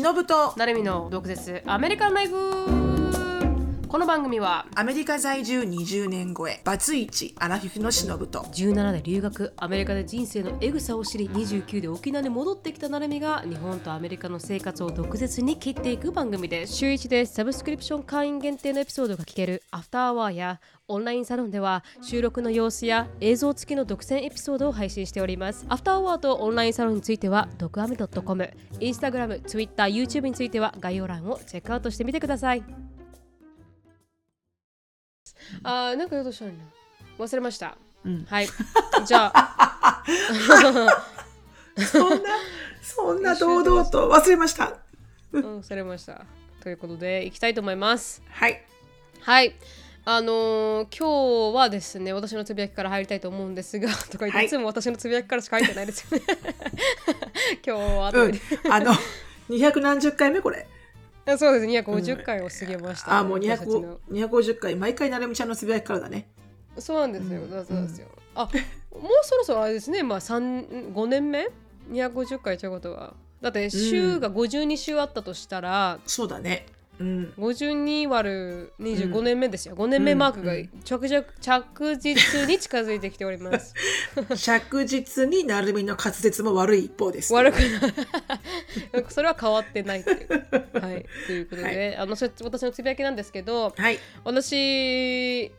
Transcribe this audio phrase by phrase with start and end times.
[0.00, 0.52] 忍と。
[0.56, 1.62] 成海の毒舌。
[1.66, 2.85] アメリカンライフ。
[3.88, 25.66] この番組はアメリカ在住20年超えバツイチアラフィフのしのぶと17で留学アメリカで人生のエグさを知り29で沖縄に戻ってきたなるみが日本とアメリカの生活を毒舌に切っていく番組です週1でサブスクリプション会員限定のエピソードが聞けるアフターアワーやオンラインサロンでは収録の様子や映像付きの独占エピソードを配信しております。
[25.68, 32.62] アフターアワーとオンラインサロンについては、ドクアメ .com、インスタグラム、ツイッター、YouTube については概要欄をチェックアウトしてみてください。
[35.62, 36.64] あー、なんか言おうとしたのにな
[37.18, 37.76] 忘れました。
[38.04, 38.48] うんはい。
[39.04, 40.02] じゃあ、
[41.76, 42.38] そんな
[42.82, 44.78] そんな堂々と忘れました
[45.32, 46.24] うん、忘れました。
[46.62, 48.22] ということで、いきたいと思います。
[48.30, 48.62] はい
[49.20, 49.54] はい。
[50.08, 56.24] あのー今日はですね、私のつぶやきから入りたいと思うんですが、 とか言って、はいい、つも私のつぶやきからしか入ってないですよね。
[57.66, 58.40] 今日は後うんで、
[58.70, 58.92] あの
[59.48, 60.68] 200何十回目これ
[61.38, 63.98] そうです、250回を過ぎました、あもう私たちの。
[64.10, 66.28] 200 250回毎回なるみちゃんのつぶやきからだね。
[66.78, 67.48] そうなんですよ、うん。
[67.50, 68.06] そうですよ。
[68.34, 68.52] あもう
[69.22, 71.48] そろそろあれですね、まあ3 5年目
[71.90, 73.14] ?250 回ということは。
[73.40, 76.66] だって週が52週あったとしたら、そうだね
[76.98, 77.32] うん。
[77.38, 79.76] 52割る25年目ですよ。
[79.76, 83.74] 5年目マークがうん着々着実に近づいてきております。
[84.36, 87.32] 着実になるみの滑舌も悪い一方です。
[87.32, 89.04] 悪くない。
[89.10, 90.80] それは変わってないっていう。
[90.80, 91.06] はい。
[91.26, 93.98] ということで、あのそれ私のつぶやきなんですけど、はい。
[94.24, 95.52] 私、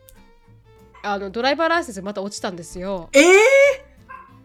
[1.04, 3.10] あのドライバーライセンスまた落ちたんですよ。
[3.14, 3.24] えー、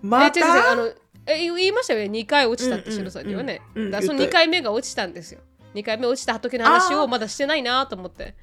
[0.03, 0.93] まえ違う違うあたの
[1.27, 2.07] え言いましたよね。
[2.07, 5.41] 2回落ちたってうんうん白さんにはね、うんうんだその2言った回目が落ちたんですよ
[5.75, 8.35] 2回目落ちた時の話をまだしてないなと思って。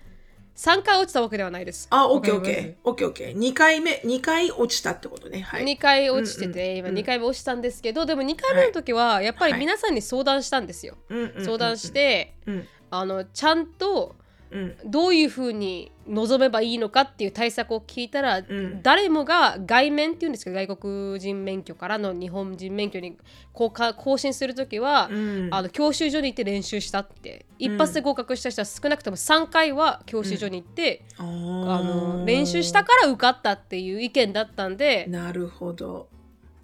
[0.59, 1.87] 3回落ちたわけではないです。
[1.89, 2.75] あオッケーオッケー。
[2.83, 3.37] オッケーオッケー。
[3.37, 5.39] 2回目2回落ちたってことね。
[5.39, 5.63] はい。
[5.63, 12.67] 2回落ちてて、うんうん今2回目落ちたんですけどでも2回目の時はやっぱり皆さんに相談したんですよ、うんうんうん相談して、うん。
[12.91, 14.17] あのちゃんと
[14.51, 14.75] うん。
[14.83, 18.81] どういうふうに望めばいいのかっていう対策を聞いたら、ん。
[18.81, 23.17] 誰もが外免っていうんですけど外国人免許からの日本人免許に
[23.53, 25.49] 更か更新するときは、うん。
[25.51, 27.45] あの教習所に行って練習したって。
[27.59, 36.07] 一発で合格した人は少なくとも3回は教習所に行って、ああのの練習したから受かったっていう意見だったんでなるほど、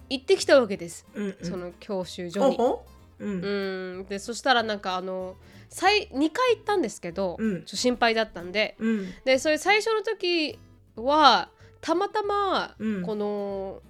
[0.10, 2.58] 行ってきたわけです、うんうん、その教習所に。
[3.20, 3.42] うん。
[3.42, 4.06] うん。
[4.10, 5.36] でそしたらなんかあの
[5.70, 7.56] 最2回行ったんですけど、うん。
[7.58, 8.76] ちょっと心配だったんで。
[8.80, 9.14] うん。
[9.26, 10.60] でそれ最初の時
[10.96, 11.50] は
[11.82, 13.02] たまたまうん。
[13.04, 13.82] この、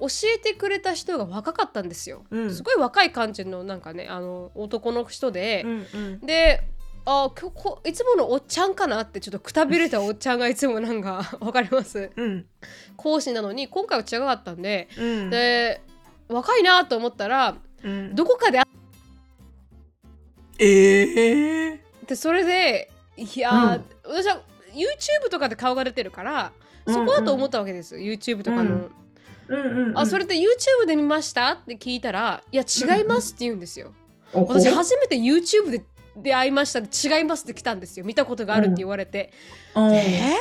[0.00, 0.06] 教
[0.36, 2.54] えてくれた人が若かったんですよ、うん。
[2.54, 6.20] すごい若い感じのなんかねあの男の人で、うんうん。
[6.20, 6.62] で
[7.04, 12.10] あ今日こいつものおっちゃんかなってちょっとくたびれたおっちゃんがいつもなんか わかります？
[12.14, 12.46] うん。
[12.96, 15.30] 講師なのに今回は違かったんで、うん。
[15.30, 15.80] で
[16.28, 18.14] 若いなと思ったらうん。
[18.14, 18.67] どこかで会
[20.58, 24.42] ええってそれでいやー、私は
[24.72, 26.52] YouTube とかで顔が出てるから
[26.86, 28.62] そこだと思ったわけです、YouTube とかの。
[28.62, 28.70] うん。
[29.48, 33.94] うんうんあそれで YouTube で見ましたって聞いたら「いや違います」って言うんですよ。
[34.34, 35.82] おほ私初めて YouTube で
[36.18, 38.04] 出会いました違いますって来たんですよ。
[38.04, 39.32] 見たことがあるって言われて、
[39.74, 39.94] うん。
[39.94, 40.34] え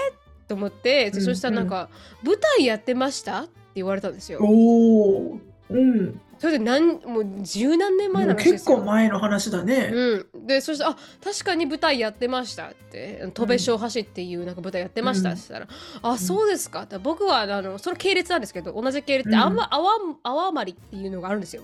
[0.45, 1.89] ー、と思ってでうんそしたらなんか
[2.21, 4.39] 「舞台やってました?」って言われたんですよ。
[4.41, 5.39] おー。
[5.69, 8.53] うんそれで何もう十何年前の話ですよ。
[8.53, 15.67] 結構前の話だね、うん、でそしてあ確かに舞台やってましたって「戸部小橋」っていうなんか舞台やってましたって言ったら
[16.01, 19.89] 「あそうですか」って僕はあのその系列なんですけど同じ系列でうんあんま泡
[20.23, 21.63] 泡まりっていうのがあるんですよ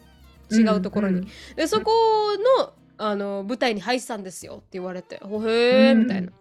[0.52, 1.20] 違うところに。
[1.20, 1.92] うんでそこ
[2.60, 6.32] のあの舞台に入ってたんですよって言われて「ほへえ」うんみたいな。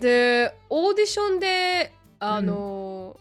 [0.00, 3.18] でオーディションで「あの、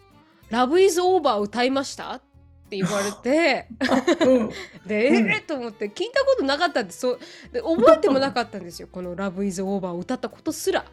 [0.49, 2.21] ラブイズオーバー歌いました?」っ
[2.69, 3.67] て言われて。
[4.25, 4.49] うん。
[4.87, 5.29] で、うん。
[5.29, 7.19] えーと思って聞いたことなかったんですそう
[7.51, 8.87] で覚えてもなかったんですよ。
[8.91, 10.85] この「ラブイズオーバーを歌ったことすら。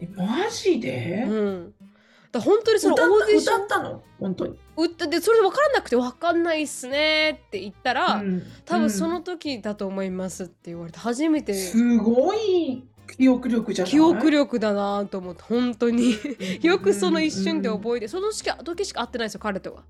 [0.00, 1.74] えマジで、うん、
[2.30, 4.02] だ本当にその歌っオーディション歌ったの？
[4.20, 8.42] 本当に、歌でそれで分からなくて分かんないっすねって言ったら、うん。
[8.64, 9.12] 多分そうん。
[9.12, 11.54] の時だと思いますって言われて初めて。
[11.54, 12.84] すごい
[13.16, 16.14] 記憶力じゃ記憶力だなと思って本当に。
[16.62, 19.82] よくその一瞬でえ覚えてその時時しか会ってないんですよ彼とは。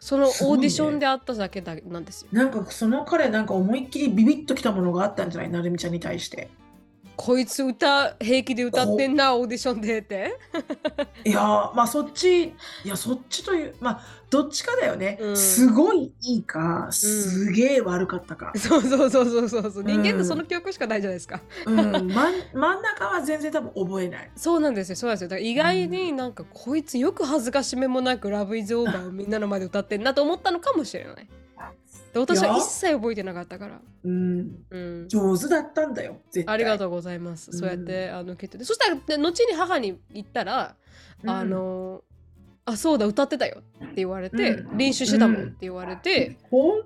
[0.00, 2.28] そのオーディションで会っただけだなんですよ。
[2.32, 5.50] なんかその彼なんか思いっきりビビッときたものがあったんじゃない？
[5.50, 6.48] なるみちゃんに対して
[7.20, 10.38] こいつ歌平気で歌ってんなオーディションでって。
[11.22, 12.52] いやーまあそっちい
[12.86, 14.00] やそっちというまあ
[14.30, 15.36] どっちかだよね、うん。
[15.36, 19.84] すごいいいかすげえ悪かったか、そうそうそうそうそうそう。
[19.84, 21.40] 人間っうんてその記憶しかないじゃないですか。
[21.66, 24.30] うん、まん真ん中は全然多分覚えない。
[24.34, 24.96] そうなんですよ。
[24.96, 25.28] そうなんですよ。
[25.28, 31.28] だから意外になんかこいつよく恥ずかしめもなく「ラブイズオーバーをみんなの前で歌ってんなと思ったのかもしれない。
[32.12, 33.80] で私は一切覚えてなかったから。
[34.04, 35.08] うん、うん。
[35.08, 36.20] 上手だったんだよ。
[36.46, 37.50] ありがとうございます。
[37.52, 38.64] うんそうやって、あの決定で。
[38.64, 40.74] そしたら、で後に母に言ったら、
[41.24, 42.02] あの、
[42.64, 46.80] あ、そうだ、歌ってたよって言われて、うん練習してたもんって言われて、本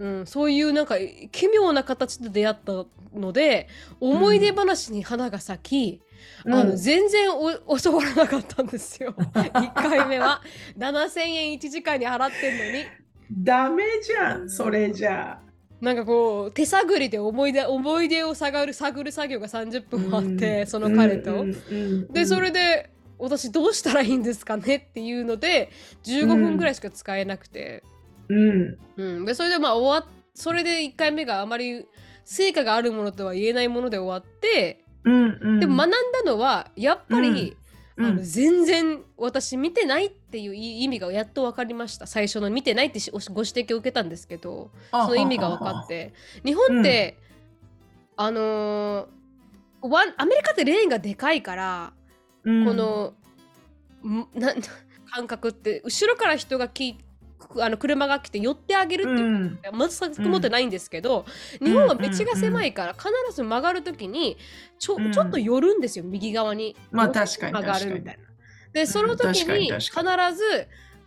[0.00, 0.96] うん、そういうなんか
[1.30, 3.68] 奇妙な形で出会ったので、
[4.00, 6.02] 思い出話に花が咲き、
[6.44, 7.28] 当あの全然
[7.66, 9.12] お教わらなかったんですよ。
[9.34, 10.42] 1回目は。
[10.78, 12.84] 7000円1時間に払ってんのに。
[13.30, 15.38] ダメじゃん、それじゃ。
[15.44, 15.50] あ。
[15.80, 20.66] なんかこう手探りで思い出思い出を探る探る作業が30分あって、うん。
[20.66, 21.46] その彼と。
[22.12, 25.70] でそれで私どうしたらいいんですかねっていうので
[26.04, 27.82] 15分ぐらいしか使えなくて、
[28.28, 28.78] うん。
[28.96, 29.24] うん。
[29.24, 31.86] でそれでまあ終わっそれで1回目があまり
[32.24, 35.60] 成果があるものとは言えないもので終わって、うんうん。
[35.60, 37.56] でも学んだのはやっぱり、
[37.96, 38.06] うん。
[38.06, 42.06] あの全然私見てないっていう意味がやっと分かりました。
[42.06, 46.14] 最初の見てないってしご指摘を受けたんですけどその意味が分かって。
[46.44, 47.18] 日本って、
[48.16, 49.20] あのー
[49.82, 51.92] ワンアメリカってレーンがでかいから、
[52.44, 52.66] うん。
[52.66, 53.14] この
[54.06, 54.54] んな
[55.10, 56.98] 感覚って後ろから人がき
[57.58, 59.58] あの車が来て寄ってあげるっていううん。
[59.88, 61.24] 全く持ってないんですけど、
[61.62, 64.36] 日本は道が狭いから必ず曲がるときに
[64.78, 65.12] ちょ,、うん。
[65.12, 66.76] ちょっと寄るんですよ右側に。
[66.90, 68.29] まあ確かに曲がるみたいな。
[68.72, 70.02] でその時にに必ず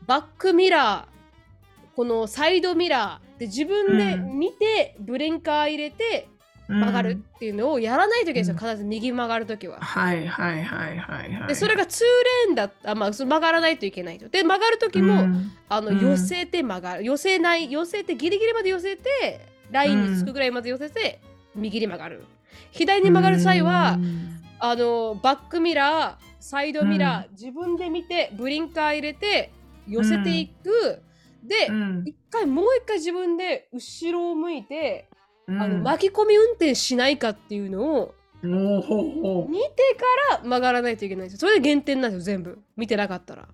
[0.06, 6.28] バックミラーこのサイドミラーで自分で見てブレンカー入れて
[6.68, 8.72] 曲がるっていうのをやらないといけないんですよ、うん。
[8.72, 9.80] 必ず右曲がるときは。
[9.80, 11.48] はいはいはいはいはい。
[11.48, 14.30] でそれが2レーンだったまあその曲がらないといけないと。
[14.30, 15.52] で曲がる時も、うん。
[15.70, 16.00] あのうん。
[16.00, 17.04] 寄せて曲がる。
[17.04, 21.20] 寄せない寄せてギリギリまで寄せてラインにつくぐらいまで寄せて、
[21.56, 22.24] 右に曲がる。
[22.72, 24.42] 左に曲がる際は、うん。
[24.60, 29.50] あのバックミラーサイドミラー、自分で見てブリンカー入れて
[29.88, 31.02] 寄せていく、
[31.42, 32.04] で、うん。
[32.06, 35.08] 一回もう一回自分で後ろを向いて、
[35.48, 35.62] うん。
[35.62, 38.14] あの巻き込み運転しないかっていうのを
[38.44, 39.96] 見て
[40.30, 41.40] から曲がらないといけないんですよ。
[41.40, 42.60] それで減点なんですよ全部。
[42.76, 43.48] 見てなかったら。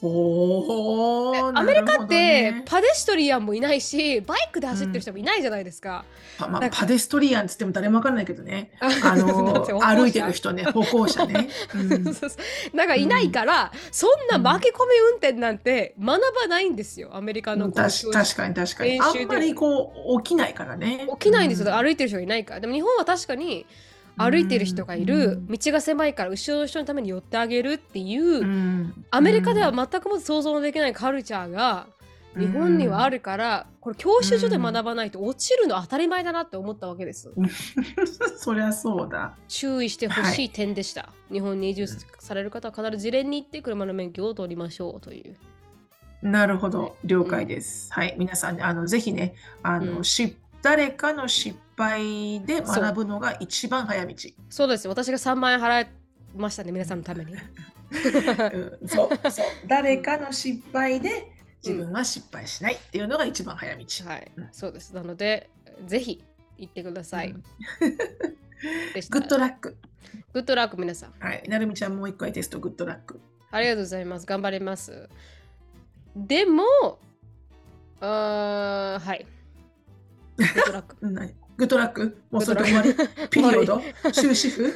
[0.00, 2.62] ほうアメリカってね。
[2.66, 6.04] パデストリアンもいないしバイクで走ってる人もいないじゃないですか。
[6.38, 8.70] パまあパデストリアンっつっても誰もわかんないけどね。
[8.80, 11.48] ああの 歩いてる人ね、歩行者ね。
[11.74, 12.04] うん。
[12.72, 19.00] なんかいないから、そんな巻き込み運転なんて学ばないんですよアメリカの確確かに確かに。
[19.00, 21.06] あんまりこう起きないからね。
[21.12, 22.60] 起きないんですよ、う歩いてる人がいないから。
[22.60, 23.66] でも日本は確かに
[24.16, 29.04] 歩いてる人がいる、道が狭いから後ろの人のために寄ってあげるっていう、うん。
[29.10, 31.86] アメリカでは全くも想像のできないカルチャーが
[32.36, 37.30] 日本にはあるから、これ教習所で学ばないと落ちるの当たり前だなって思ったわけです。
[38.38, 39.36] そりゃそうだ。
[39.48, 41.86] 注意してほしい点でした、日本に移住
[42.18, 45.36] される方は必ず事前に行って車の免許を取りましょうという。
[46.22, 47.92] なるほど、了解です。
[47.92, 50.04] はい、皆さん、ね、あのぜひね、あの、うん。
[50.04, 54.14] し誰かの失敗で学ぶのが一番早道。
[54.50, 55.88] そうです私が3万円払い
[56.36, 57.34] ましたね皆さんのために。
[57.34, 61.30] うんそうそう誰かの失敗で
[61.62, 63.84] 自分は失敗しないっていうのが一番早道。
[64.06, 64.94] はいうん、そうです。
[64.94, 65.50] なので、
[65.86, 66.22] ぜひ
[66.58, 67.30] 行ってください。
[67.30, 67.42] うん
[69.10, 71.12] Good luck。Good luck 皆さん。
[71.18, 73.20] はい、なるみちゃんもう一回テスト Good luck。
[73.50, 74.26] ありがとうございます。
[74.26, 75.08] 頑張ります。
[76.14, 76.62] でも、
[78.00, 79.26] あーはい。
[80.36, 82.94] Goo d luck。Good luck もうそれで終わり
[83.28, 83.80] period
[84.12, 84.72] 終止符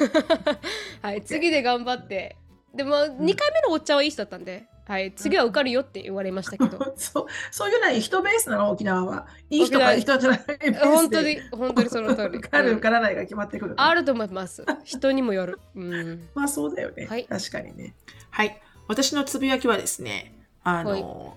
[1.03, 2.37] はい、次で頑張って。
[2.75, 3.25] でも、2回目
[3.67, 6.93] のおっちゃんはいい人だったんで、はい、次は受かるよって言われましたけど。
[6.97, 9.27] そうそういうのは人ベースなの沖縄は。
[9.51, 12.39] いい人か人じゃないベースで本当に、本当にその通り。
[12.39, 13.75] 受かるうん受からないが決まってくる。
[13.79, 14.65] あると思います。
[14.85, 15.59] 人にもよる。
[15.75, 16.29] うん。
[16.35, 17.07] まあそうだよね。
[17.07, 17.95] はい確かにね。
[18.31, 18.61] はい。
[18.87, 21.37] 私のつぶやきはですね、あの、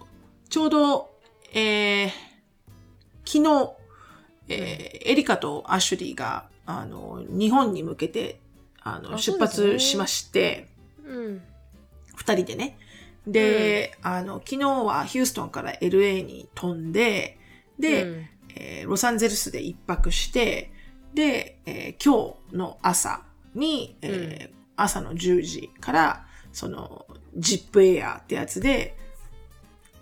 [0.50, 1.10] ちょうど、
[1.54, 2.10] えー
[3.26, 3.74] 昨日、
[4.50, 8.40] えーエリカとアシュリーが、あの、日本に向けて、
[8.82, 10.68] あの、あ出発しまして、
[11.06, 11.42] うん。
[12.16, 12.78] 二人でね。
[13.26, 17.38] で、あの、昨日はヒューストンから LA に飛んで、
[17.80, 18.26] で、うん。
[18.56, 20.72] えーロサンゼルスで一泊して、
[21.14, 23.24] で、えー今日の朝
[23.56, 28.96] に、えー朝の10時から、その、ジップエアってやつで、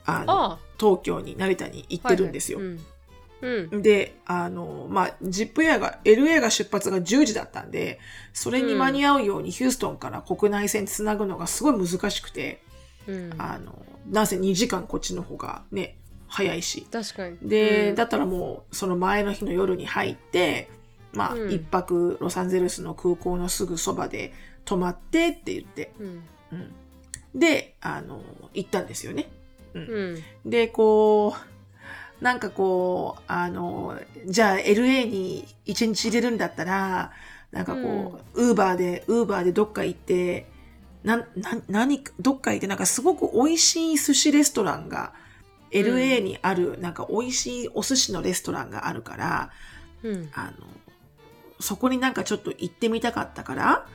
[0.05, 2.59] あの、ああ、東京に、成田に行ってるんですよ。
[2.59, 2.77] はいはい
[3.41, 3.69] うん。
[3.71, 7.99] うんで、あの、まあ、ジップエアが、LA が出発が10時だったんで、
[8.33, 12.61] それに間に合うようにヒューストンから国内線つなぐのがすごい難しくて、
[13.07, 16.87] うん、あの、なぜ2時間こっちの方がね、早いし。
[16.91, 17.37] 確かに。
[17.41, 20.69] で、うんだったらもう、その前の日の夜に入って、
[21.13, 24.33] まあ、うん一泊ロサンゼルスの空港のすぐそばで
[24.65, 26.23] 泊まってって言って、うん。
[26.51, 27.39] うん。
[27.39, 28.21] で、あの、
[28.53, 29.29] 行ったんですよね。
[29.73, 30.23] うん。
[30.45, 31.56] で、こう、
[32.21, 37.11] なんかこう、あの、じゃあ LA に一日入れるんだったら、
[37.51, 40.47] なんかこう、ウーバーで、ウーバーでどっか行って、
[41.03, 41.25] な、な、
[41.69, 45.13] 何、どっか行って、なんかすごく美味しい寿司レストランが、
[45.71, 49.51] LA にある、なんか美味しいお寿司のレストランがあるから、
[50.03, 50.29] うん。
[50.33, 50.51] あの、
[51.59, 53.87] そこになんかちょっと行ってみたかったから、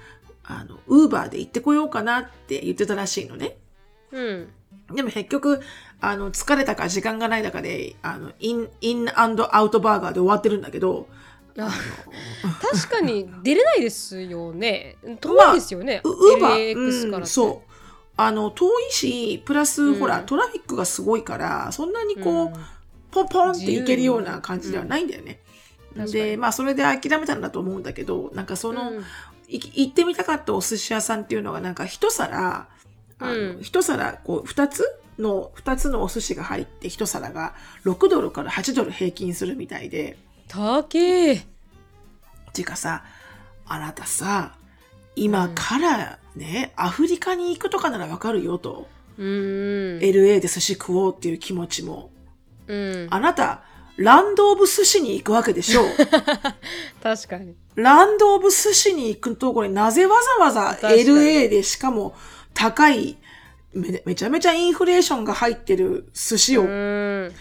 [0.44, 3.56] あの、ウーバーで行ってこようかなって言ってたらしいのね。
[4.10, 4.48] うん。
[4.94, 5.60] でも結局、
[6.04, 9.28] あの、疲れたか時間がないだかで、あの、イン、インア
[9.62, 11.06] ウトバーガーで終わってるんだけど、
[11.56, 11.70] あ
[12.60, 14.96] 確かに 出れないですよね。
[15.20, 16.00] 遠いですよね。
[16.02, 17.72] ウウーバー、そう。
[18.16, 22.52] あの、遠いし、プラス、うんほら、トラフィックがすごいから、そんなにこう、うん
[23.12, 25.38] ポンポンっていけるような感じではないんだよね。
[25.94, 28.90] で、にまあ、それで諦めたんだと思うんだけど、なんかその、
[29.48, 32.68] 行ってみたかったお寿司屋さんっていうのがなんか一皿、
[33.18, 34.82] あのうん一皿こう二つ
[35.22, 41.36] の、二つのお寿司が入って一皿が6ドルから8ドル平均するみたいで、高え。
[42.52, 43.04] ていうかさ、
[43.66, 44.56] あなたさ、
[45.16, 48.86] 今からね、アフリカに行くとかならわかるよと。
[49.18, 49.26] うん。
[49.98, 52.10] LA で寿司食おうっていう気持ちも。
[52.66, 53.06] うん。
[53.10, 53.62] あなた、
[53.96, 55.86] ランドオブ寿司に行くわけでしょう。
[57.02, 57.54] 確かに。
[57.74, 62.14] ランドオブ寿司に行くところになぜわざわざ LA でしかも
[62.54, 63.16] 高い
[63.74, 67.32] めめちゃめちゃインフレーションが入ってる寿司を、うん。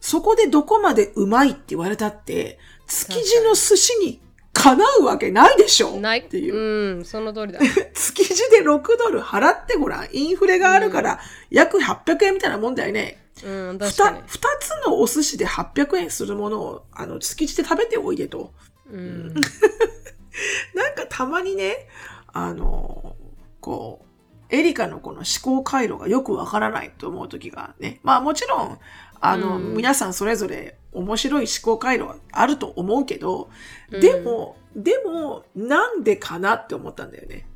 [0.00, 4.20] そこでどこまでうまいって言われたって、築地の寿司に
[4.52, 6.20] かなうわけないでしょない。
[6.20, 6.56] っていう。
[6.56, 7.60] うん、その通りだ。
[7.94, 10.08] 築地で6ドル払ってごらん。
[10.12, 13.24] インフレがあるから約800円みたいなもんだよね。
[13.44, 14.18] うん、ふ確かに。
[14.18, 18.52] た二つのお寿司で800円するものを、あの、築地で食べておいでと。
[18.90, 19.34] うん。
[20.74, 21.88] なんかたまにね、
[22.32, 23.16] あの、
[23.60, 24.07] こう、
[24.50, 28.00] エリカのこの思考回路がよくわからないと思う時がね。
[28.02, 28.78] まあもちろん、
[29.20, 33.50] あの、うん皆さんそれぞれ面白い思考回路はあると思うけど、
[33.90, 37.46] うんでも、でも、なんでかなって思ったんだよね。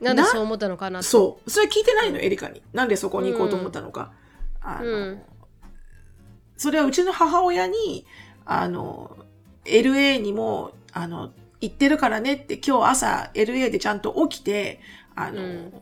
[0.00, 1.50] ななんでそう思ったのかなそう。
[1.50, 2.62] それ聞いてないの、エリカに。
[2.72, 4.12] なんでそこに行こうと思ったのか。
[4.60, 5.22] あの、うん
[6.58, 8.04] それはうちの母親に、
[8.44, 9.16] あの、
[9.64, 14.80] LA にも、あの、行ってるからねって今日朝 LA でちゃんと起きて、
[15.18, 15.72] あの、うん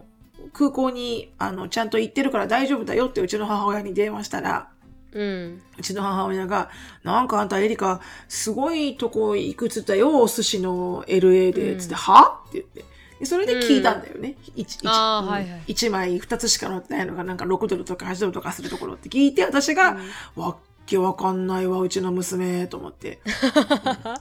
[0.52, 4.68] 空港に、あの、ちゃんと行ってるから大丈夫だよってうちの母親に電話したら、
[5.12, 5.62] うん。
[5.78, 6.70] うちの母親が、
[7.02, 12.42] なんかあんたエリカ、すごいとこ行くっつったよ、お寿司の LA で、うんつって、は？
[12.48, 12.84] って言って。
[13.18, 14.36] でそれで聞いたんだよね。
[14.54, 19.96] 一一うんあーはいはい一枚二つしか乗ってないのがなんか6ドルとか8ドルとかするところって聞いて、私が、
[20.36, 23.20] わっけわかんないわ、うちの娘、と思って。
[23.42, 24.14] 確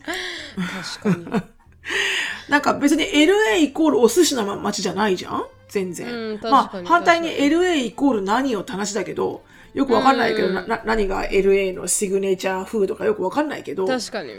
[1.03, 1.54] かに。
[2.49, 5.45] なんか別に LA イコールお寿司の街じゃないじゃん？
[5.67, 6.07] 全然。
[6.07, 14.33] うん確まあ反対に LA イコール何よって話だけど、よくわかんないけど、な何が LA のシグネチャーフードかよくわかんないけど、確かに。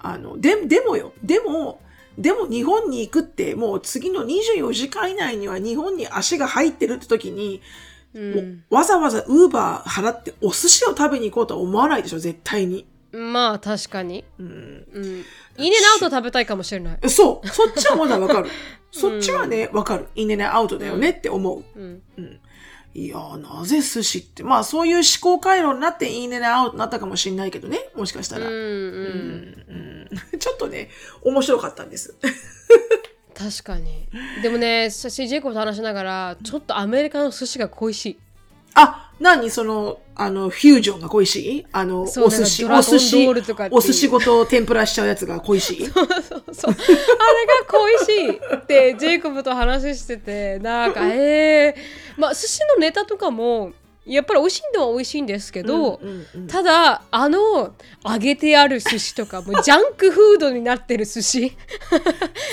[0.00, 1.80] あの、で、でもよ、でも、
[2.16, 7.60] でも日本に行くって、もう次の24時間以内には日本に足が入ってるって時に、
[8.14, 8.64] うん。
[8.70, 12.86] わざわざウーバー払ってお寿司を食べに行こうとは思わないでしょ、絶対に。
[13.12, 14.24] まあ確かに。
[14.38, 14.86] うん。
[14.92, 15.24] うん。
[15.58, 17.10] インネアウト食べたいかもしれない。
[17.10, 18.50] そう、そっちはまだわかる。
[18.90, 20.06] そっちはね、わかる。
[20.14, 21.64] インネネアウトだよねって思う。
[21.78, 22.02] うん。
[22.94, 24.42] いやー、なぜ寿司って。
[24.42, 27.90] まあ、そういう思考回路になってインネネアウトになったかもしれないけどね。
[27.94, 28.42] もしかしたうん。
[28.42, 28.48] ら。
[28.48, 28.54] うん。
[28.54, 28.58] う
[30.04, 30.88] ん ちょっとね、
[31.22, 32.14] 面白かったんです。
[33.34, 34.08] 確かに。
[34.42, 38.18] でもね、私ジェイコブと話しながら、ちょっとアメリカの寿司が恋しい。
[38.74, 39.50] あ、何？
[39.50, 41.66] その、あの、フュージョンが恋しい？
[41.72, 43.28] あの、そうお寿司、お寿司
[43.70, 45.86] お寿司ごと天ぷらしちゃうやつが恋しい。
[45.90, 46.06] そうそう。
[46.06, 46.76] あれが
[47.68, 53.72] 恋しいってジェイコブと話してて、なんか、 えー、まあ寿司のネタとかも、
[54.06, 56.46] やっぱり美味しいのは美味しいんですけど、うんうんうん。
[56.46, 57.74] ただあの
[58.06, 61.56] 揚げてある寿司とかもうジャンクフードになってる寿司。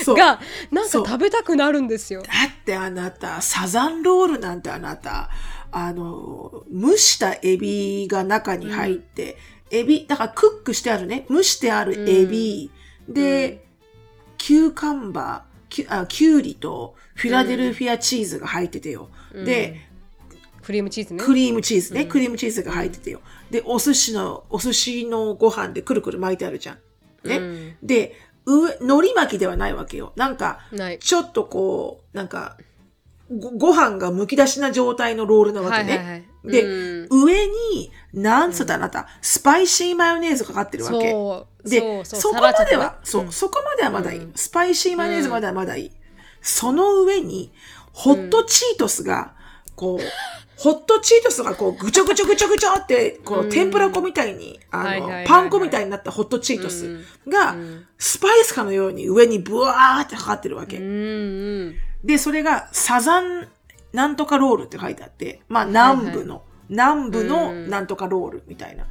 [0.03, 0.15] そう。
[0.15, 1.05] がなんかそう。
[1.05, 2.23] 食べたくなるんですよ。
[2.23, 5.29] だってあなた、サザンロールなんてあなた、
[5.77, 9.35] あの、蒸したエビが中に入って、
[9.69, 12.71] エビ、だからクックしてあるね、蒸してあるエビ、
[13.09, 13.65] で、
[14.37, 19.09] cucumber、キュあキュウリとフィラデルフィアチーズが入っててよ。
[19.33, 19.81] で、
[20.63, 21.21] クリームチーズね。
[21.21, 23.19] クリームチーズね、クリームチーズが入っててよ。
[23.51, 26.77] で、お寿司の、お寿司のご飯でくるくる巻いてあるじゃん。
[27.27, 27.35] ね。
[27.35, 28.15] うんで、
[28.45, 30.13] 上、海苔巻きではないわけよ。
[30.15, 30.59] なんか。
[30.99, 32.57] ちょっとこう、なんか、
[33.31, 35.89] ごご飯がむき出しな状態のロールなわけね。
[35.89, 36.23] はいはいはい。
[36.45, 41.69] で、うん上に、なんつったあなた、スパイシーマヨネーズかかってるわけ。
[41.69, 44.19] で、そこまでは、そう、んそこまではまだいい。
[44.19, 45.91] うんスパイシーマヨネーズまではまだいい。
[46.41, 47.51] その上に、
[47.93, 49.33] ホットチートスが、
[49.75, 50.03] こう、
[50.57, 60.77] ホットチートスがこうぐちょぐちょぐちょぐちょって、こう天ぷら粉みたいに、あの、はいはいはいはいパン粉みたいになったホットチートスがう、んスパイスかのように上にブワーってかかってるわけ。
[60.77, 61.75] うんうん
[62.05, 63.47] で、それがサザン
[63.93, 68.85] なんとかロールって書いてあって、まあ南部の、南部のうんなんとかロールみたいな。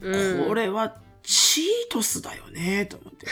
[0.00, 3.26] うんこれはチートスだよね、と思って。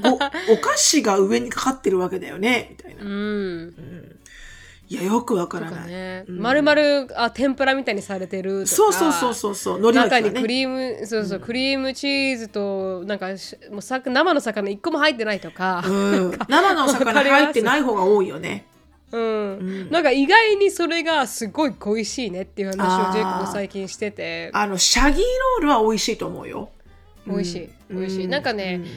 [0.00, 0.16] ご
[0.52, 3.02] お菓子が上にかかってるわけだよね、みたいな。
[3.02, 4.18] うん
[4.90, 5.80] いや、よくわかとらない。
[5.82, 9.92] かね、うんまるまるあ天ぷらみたいにされてるとかそうそうそうそうそう、ね。
[9.92, 18.66] 中にクリームそうそう、クリームチーズとなんかしもうさ生の魚一個も入ってないとか、うん、生のお魚入ってない方が多いよね。
[19.12, 19.88] うん。
[19.88, 24.50] んなんか意外にそれがすごい恋しいねっていう話をジェイコブ最近してて。
[24.52, 26.70] あの、シャギーロールは美味しいと思うよ。
[27.26, 27.68] 美味しい。
[27.90, 28.00] うん。
[28.00, 28.30] 美味しい、うん。
[28.30, 28.88] なんかね、うん。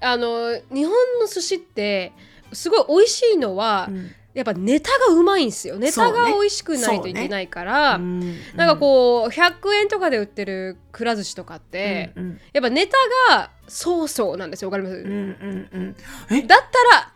[0.00, 2.12] あの日本の寿司って
[2.52, 4.10] すごい美味しいのは、うん。
[4.34, 5.78] やっぱネタがうまいんですよ。
[5.78, 8.20] ネタが美味しくないといけないから、うん。
[8.54, 12.12] なんかこう100円とかで売ってるくら寿司とかって、
[12.52, 12.96] やっぱネタ
[13.30, 14.70] がそうそうなんですよ。
[14.70, 15.96] わかります、うんうんうん。
[16.30, 17.12] え、だったら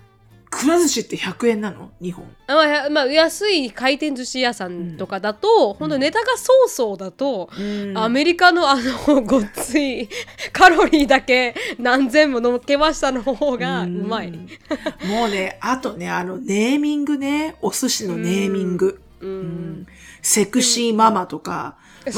[0.52, 1.90] くら寿司って100円なの？
[2.00, 2.26] 日本。
[2.46, 7.48] あまあやまあ、安い回転寿司屋さんとかだと、本当ネタがそうそうだと、
[7.94, 10.10] アメリカのあのごっつい
[10.52, 14.30] カロリーだけ何千も乗っけましたの方がうまい。
[14.30, 14.46] ん
[15.08, 19.00] もうね、あとね、あの、ネーミングね、お寿司のネーミング。
[19.20, 19.40] ううん。
[19.80, 19.86] ん
[20.20, 21.76] セクシーママとか、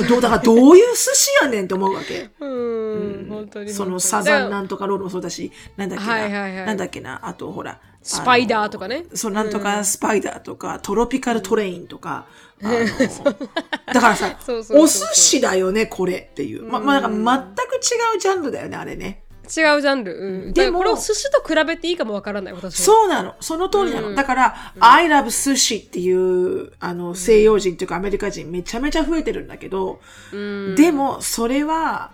[0.08, 2.30] どうだからどういう寿司やねんって思うわけ。
[2.40, 3.70] うん、本当に。
[3.70, 6.66] そのサザンなんとかロールもそうだし、なんだっけな、はいはいはい。
[6.66, 9.06] なんだっけな、あとほら、スパイダーとかね。
[9.14, 12.26] そう、なんとかスパイダーとか、トロピカルトレインとか、
[12.62, 12.72] あの
[13.92, 14.82] だからさそうそうそうそう。
[14.82, 16.64] お寿司だよね、これっていう。
[16.64, 19.24] ま、まあ、だから全く違うジャンルだよね、あれね。
[19.44, 20.14] 違うジャンル。
[20.14, 22.70] うん、でもこれを寿司と比べていいかもわからない私は。
[22.70, 23.34] そうなの。
[23.40, 24.08] その通りなの。
[24.08, 24.14] うん。
[24.14, 30.00] だから、I love sushi っていう、あの、西洋人っていうかアメリカ人めちゃめちゃ増えてるんだけど、
[30.32, 32.12] うん、でも、それは、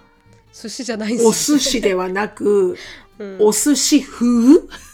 [0.52, 1.26] 寿司じゃないんです。
[1.26, 2.76] お寿司ではなく、
[3.18, 3.36] うん。
[3.40, 4.89] お寿司風風？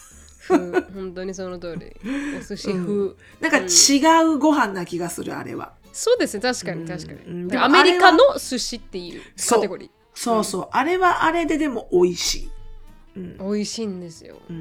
[0.48, 1.96] 本当にその通り。
[2.38, 3.14] お寿司風。
[3.40, 5.72] なんか違うご飯な気がする、あれは。
[5.92, 7.50] そうですね、確かに確かうんに。
[7.50, 10.68] でもアメリカの寿司っていうカテゴリそうそう。
[10.72, 12.50] あれはあれででも美味しい。
[13.16, 13.22] うん。
[13.38, 13.54] ー。
[13.54, 14.37] 美味しいんですよ。
[14.48, 14.56] うん。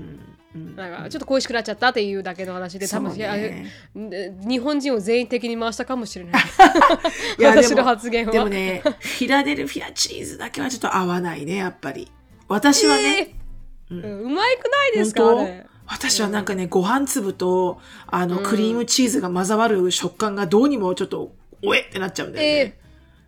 [0.55, 6.41] うんなんかちょっと恋しくなっちゃったっていうだけの話で、多分、ねで日本人を全員的に回したかもしれない。
[7.37, 8.31] いや私の発言は。
[8.31, 12.09] でもね、フィラデルフィアチーズだけはちょっと合わないね、やっぱり。
[12.47, 13.45] 私はね、えー
[13.91, 22.77] うんうまくないですかあれ私はなんかね、ご飯粒と、あの、クリームチーズが混ざわる食感がどうにもちょっと、おえってなっちゃうんだよね。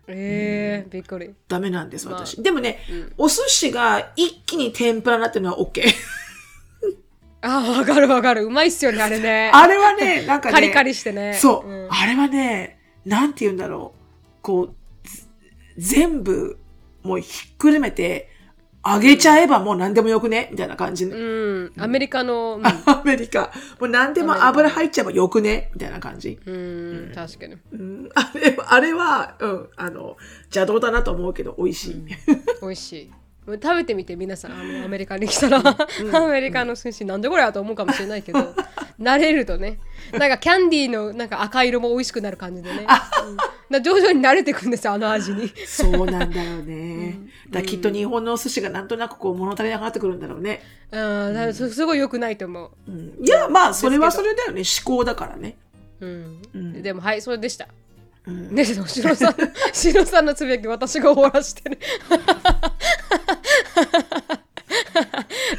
[0.08, 1.30] えー、えーびっくり。
[1.48, 2.42] ダメなんです、まあ私。
[2.42, 5.82] でもね、うんお寿司が一気に天ぷらになってるのは OK。
[7.40, 8.44] あー、わかるわかる。
[8.44, 9.50] うまいっすよね、あれね。
[9.54, 11.34] あれはね、なんかね、カリカリしてね。
[11.34, 14.26] そう、んあれはね、なんて言うんだろう。
[14.42, 14.74] こう、
[15.08, 15.28] ず
[15.76, 16.58] 全部、
[17.02, 18.28] もうひっくるめて、
[18.94, 20.48] 揚げちゃえばもう何でもよくね？
[20.50, 21.04] みたいな感じ。
[21.04, 23.50] うん、アメリカの、うん アメリカ。
[23.80, 25.70] もう何でも油入っちゃえばよくね？
[25.74, 26.38] みたいな感じ。
[26.44, 27.56] うん、確かに。
[27.72, 32.04] うん、あれは、あれは、うん、あの、邪道だなと思うけど、美味しい。
[32.62, 33.12] 美味しい。
[33.54, 34.52] 食べてみて皆さん。
[34.58, 38.38] あのアメリカに来たら、アメリカの寿司なんでこれやと思うかもしれないけど。
[39.00, 39.78] 慣れるとね。
[40.12, 42.86] なんかキャンディーのなんか赤色も美味しくなる感じでね、
[43.70, 45.52] うん、徐々に慣れてくんですよあの味に。
[45.66, 47.18] そうなんだよね。
[47.50, 50.62] だからきっと日本のお寿司がなんとなくこう物足りなくなってくるんだろうね。
[50.90, 51.54] うん。
[51.54, 54.62] すすごい良くないと思う、うん、いや、まあ、それはそれだよね。
[54.62, 55.56] 思考だからね。
[56.00, 56.42] うん。
[56.54, 56.82] うん。
[56.82, 57.68] でもはいそれでした。
[58.26, 58.54] うん。
[58.54, 59.34] ね、でもシロさん、
[59.72, 61.78] シロさんのつぶやき私が終わらしてる。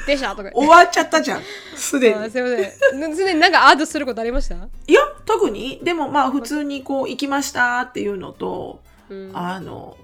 [0.10, 1.42] でしたとか終わっちゃったじゃん。
[1.76, 2.30] すでに。
[2.30, 3.16] すいません。
[3.16, 4.56] すでになんかアドすることありました？
[4.56, 9.96] いや、特に、でもまあ普通にこう行きましたっていうのと、うんあの、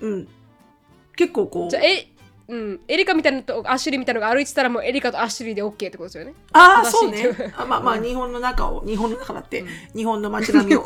[0.00, 0.28] うん。
[1.16, 2.08] 結構こうじゃ、あえ、
[2.48, 6.34] うん、エリカみたいなのとアシュリーみたいなのが歩いてたらもうエリカとアシュリーで OK ってことですよね。
[6.52, 7.34] ああ、そうね。
[7.56, 10.82] あまあまあ、日本の中を、日本の中だって、うん日本の街並みを、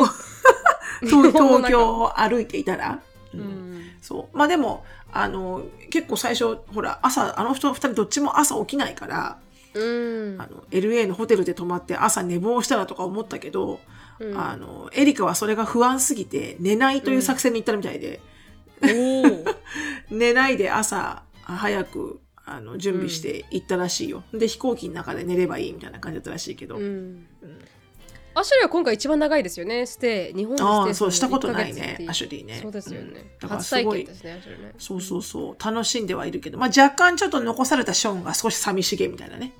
[1.02, 3.00] 東東京を歩いていたら、
[3.34, 3.90] ううんん。
[4.00, 4.36] そう。
[4.36, 9.38] まあでも、あの、結構最初、ほら、朝、あの人二人どっちも朝起きないから、
[9.74, 9.80] う
[10.36, 10.46] んあ。
[10.46, 13.80] の、LA のホテルで泊まって朝寝坊したらとか思ったけど、
[14.18, 18.20] うんあの、エリカはそれが不安すぎて、寝ないという作戦に行ったみたいで、
[18.82, 19.56] おー
[20.10, 27.26] 寝ないで朝早くあの準備して行ったらしいよ、で飛行機の中で寝ればいいみたいな感じだったらしいけど、うん。
[28.40, 30.34] アシュリーは今回一番長いですよね、ステイ。
[30.34, 31.98] 日本ああそうしたことない1ヶ月っていう。
[31.98, 32.58] ねアシュリーね。
[32.62, 33.36] そうですよね。
[33.38, 34.04] だから初すごい。
[34.04, 34.74] 体験ですね、アシュリーね。
[34.78, 35.56] そうそうそう。
[35.62, 39.52] 楽しんではいるけど、まあ、若干ちょっと残されたショーンが少し寂しげみたいなね。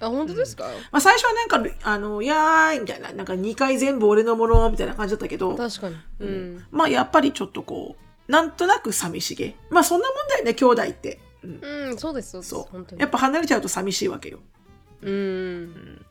[0.00, 5.96] あ本当ですか、まあ最初はなんか、あの、やーいみたいな、なんか2回全部俺のものみたいな感じだったけど、確かに。
[6.20, 7.96] うん、まあやっぱりちょっとこ
[8.28, 9.56] う、なんとなく寂しげ。
[9.70, 11.20] まあそんなもんだよね、兄弟って。
[11.42, 11.60] うん。
[11.62, 12.50] うん、そうですそうです。
[12.50, 12.86] そう。
[12.98, 14.40] やっぱ離れちゃうと寂しいわけよ。
[15.02, 16.04] うん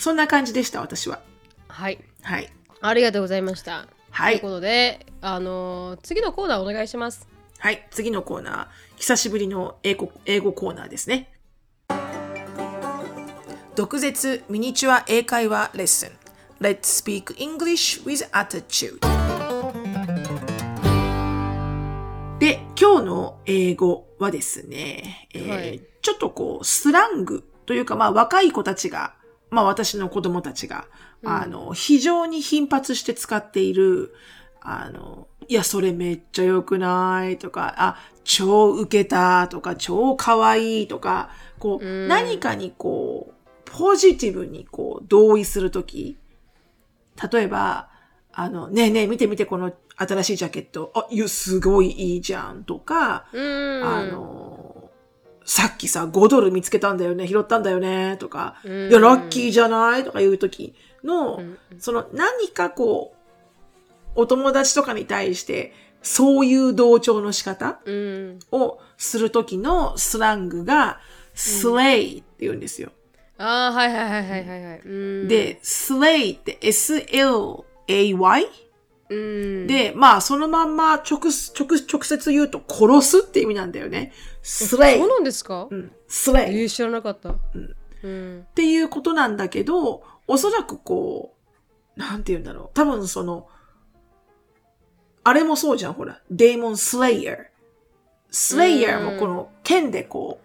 [0.00, 1.20] そんな感じでした、私は。
[1.68, 2.50] はいはい。
[2.80, 4.56] ありがとうございましたはいというこ。
[4.56, 7.86] とであのー次のコーナーお願いしますはい。
[7.90, 8.66] 次のコーナー。
[8.96, 11.30] 久しぶりの英語英語コーナーですね。
[13.76, 16.10] 毒舌ミニチュア英会話レッスン。
[16.60, 18.98] Let's speak English with attitude.
[22.38, 29.14] で、今日の英語はですね、えーはいちょっとこう、スラングというか、まあ若い子たちが、
[29.50, 30.86] まあ私の子供たちが、
[31.24, 34.14] あの、非常に頻発して使っている、
[34.60, 43.34] あの、いや、それめっちゃ良くないとか、あ、超ウケたとか、超可愛いとか、こう、うん何かにこう、
[43.64, 46.16] ポジティブにこう、同意するとき、
[47.32, 47.88] 例えば、
[48.32, 50.92] あの、ねえねえ、見て見て、この新しいジャケット。
[50.94, 54.59] あ、いや、すごいいいじゃん、とか、うんあの、
[55.44, 58.88] さっきさ、5ドル見つけたんだよね、拾ったんだよね、とか、うん。
[58.90, 65.72] いや、ラッキーじゃないとかいうときの、うんその何かこう、お友達とかに対して、
[66.02, 68.38] そういう同調の仕方うん。
[68.52, 71.00] をするときのスラングが、
[71.34, 72.92] スレイって言うんですよ。
[73.38, 74.80] ああはいはいはいはいはいはい。
[74.84, 74.88] う
[75.24, 75.28] ん。
[75.28, 78.46] で、スレイって S-L-A-Y?
[79.08, 79.66] うん。
[79.66, 84.12] で、まあ、そのまんま直、直、直接言うと殺すって意味なんだよね。
[84.42, 85.08] スレイそう。
[85.08, 85.68] なんですか？
[85.70, 87.34] うん、スレイっえー、知らなかった
[88.02, 91.34] うんていうことなんだけど、おそらくこ
[91.96, 92.70] う、なんて言うんだろう。
[92.72, 93.48] 多分その、
[95.22, 96.22] あれもそうじゃん、ほら。
[96.30, 97.36] デーモン・スレイヤー。
[98.30, 100.40] スレイヤーもこの剣でこ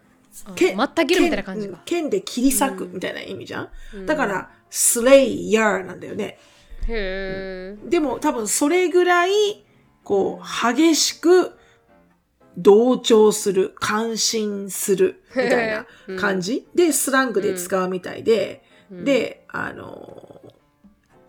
[0.49, 4.05] う、剣まった切るみたいな感じ剣で切り裂くみたいな意味じゃん。
[4.05, 6.39] だから、スレイヤーなんだよね。
[6.89, 9.65] へえでも多分それぐらい、
[10.03, 11.53] こう、激しく
[12.57, 15.85] 同調する、感心する、みたいな
[16.19, 20.41] 感じ、で、スラングで使うみたいで、で、あの、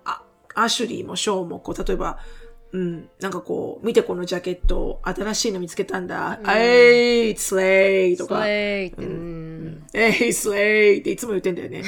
[0.05, 0.23] あ、
[0.55, 2.19] アシュリーもショーも、こう、例えば、
[2.73, 6.41] うん、なんかこう、見てこのジャケット、新しいの見つけたんだ。
[6.49, 9.87] えい、スレイとか、スレイってうん。
[9.95, 11.83] えい、スレイっていつも言ってんだよね。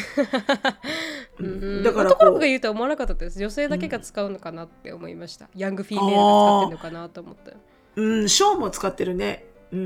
[1.38, 1.82] うん。
[1.82, 3.38] だから男の子が言うとは思わなかったです。
[3.38, 5.50] 女性だけが使うのかなって思いました。
[5.54, 7.52] ヤングフィメールが使ってるのかなと思った
[7.98, 9.44] うん、ショーも使ってるね。
[9.72, 9.80] うん。
[9.80, 9.84] う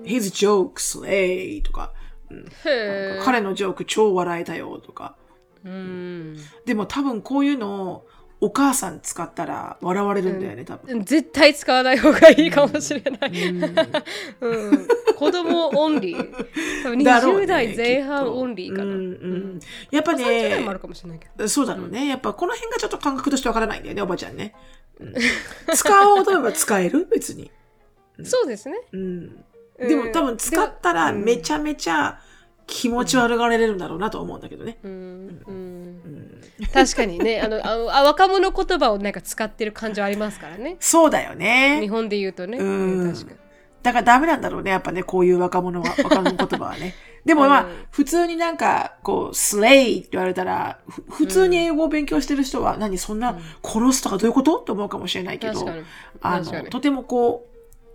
[0.00, 0.02] ん。
[0.04, 1.92] His joke slay とか、
[2.30, 5.16] へえ彼のジョーク超笑えたよとか。
[5.64, 6.36] うん。
[6.66, 8.06] でも多分こういうのを
[8.40, 11.02] お母さん使ったら笑われるんだよね、多分。
[11.04, 13.48] 絶対使わない方がいいかもしれない、
[14.40, 16.44] うん、子供オンリー。
[16.82, 19.60] 多分20だろうね代前半オンリーかな、うんうん。
[19.90, 21.48] やっぱ30代もあねる、かもしれないけど。
[21.48, 22.06] そうだろうね。
[22.06, 24.54] やっぱこの辺がちょっと感覚としてわからないんだよね、おばちゃんね。
[25.00, 25.14] うん
[25.74, 27.06] 使おうと思えば使える？
[27.10, 27.50] 別に。
[28.22, 28.76] そうですね。
[28.92, 29.44] うん。
[29.78, 32.20] でも多分使ったらめちゃめちゃ
[32.66, 34.78] 気持ち悪がられるんだろうなと思うんだけどね。
[34.84, 35.42] うん。
[35.46, 36.40] うん。
[36.72, 37.40] 確かにね。
[37.44, 40.76] あのあ若者言葉をなんか使ってる感情ありますからね。
[40.80, 41.88] そうだよ日ね。
[41.88, 42.66] 本で言うとね、うん。
[43.00, 43.38] うん確かに
[43.84, 46.94] だからダメなんだろうね、やっぱね、こういう若者は、 若者言葉はね。
[47.26, 47.84] でもまあ、うん。
[47.90, 54.56] 普通になんか、こう、スレイって言われたら、ふ普通に英語を勉強してる人は、何、そんな、殺すとかどういうこと？
[54.56, 55.68] って思うかもしれないけど
[56.22, 57.46] あの、とてもこ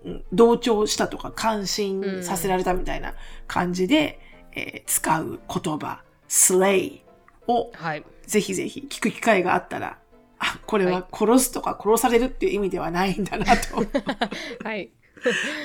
[0.06, 3.15] う、うん同調したとか、感心させられたみたいな
[3.47, 4.19] 感じで、
[4.56, 7.02] えー使う言葉、スレイ
[7.47, 8.04] を、はい。
[8.28, 9.97] ぜひぜひ聞く機会があったら、
[10.38, 13.84] あ、これは殺すとか殺されるっていう意味ではないんだなと、
[14.63, 14.91] はい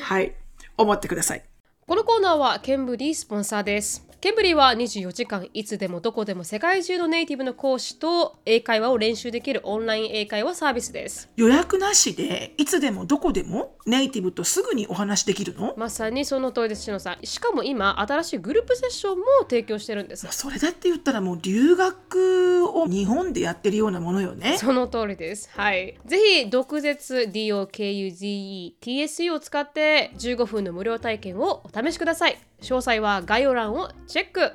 [0.03, 0.35] はい、
[0.77, 1.45] 思ってください。
[1.87, 4.07] このコーナーはケンブリースポンサーです。
[4.25, 11.29] ケンブリーは24時間いつでもどこでも世界中のネイティブの講師と英会話を練習できるオンライン英会話サービスです。
[11.37, 15.75] 予約なしでいつでもどこでもネイティブとすぐにお話しできるの？
[15.77, 17.27] まさにその通りです、しのさん。
[17.27, 20.27] しかも今、新しいグループセッションも提供してるんです。
[20.31, 24.57] それだって言ったらもう留学を日本でやってるようなものよね。
[24.57, 25.51] その通りです。
[25.53, 25.99] はい。
[26.07, 32.39] ぜひ、毒舌 DOKUZE-TSE を使って15分の無料体験をお試しください。
[32.65, 34.53] 詳細は概要欄をチェック。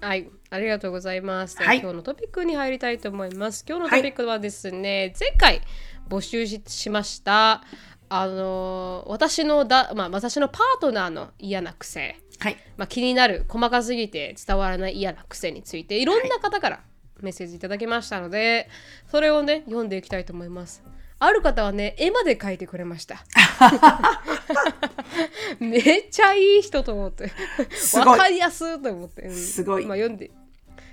[0.00, 0.30] はい。
[0.50, 1.56] ありがとうございます。
[1.56, 3.64] でははい今日のトピックに入りたいと思います。
[3.68, 5.62] 今日のトピックはですね、前回
[6.08, 7.62] 募集ししました、
[8.08, 12.16] あの私のだ、まあ、私のパートナーの嫌な癖。
[12.38, 12.56] はい。
[12.76, 16.80] まあ、気になる細かすぎて伝わらない嫌な癖についていろんな方から
[17.20, 18.68] メッセージいただきましたので
[19.10, 20.82] それをね読んでいきたいと思います
[21.24, 23.24] ある方はね絵まで描いてくれました。
[25.60, 27.30] めっちゃいい人と思って。
[27.94, 29.34] わかりやすいと思って、うん。
[29.34, 29.86] すごい。
[29.86, 30.32] まあ、読んで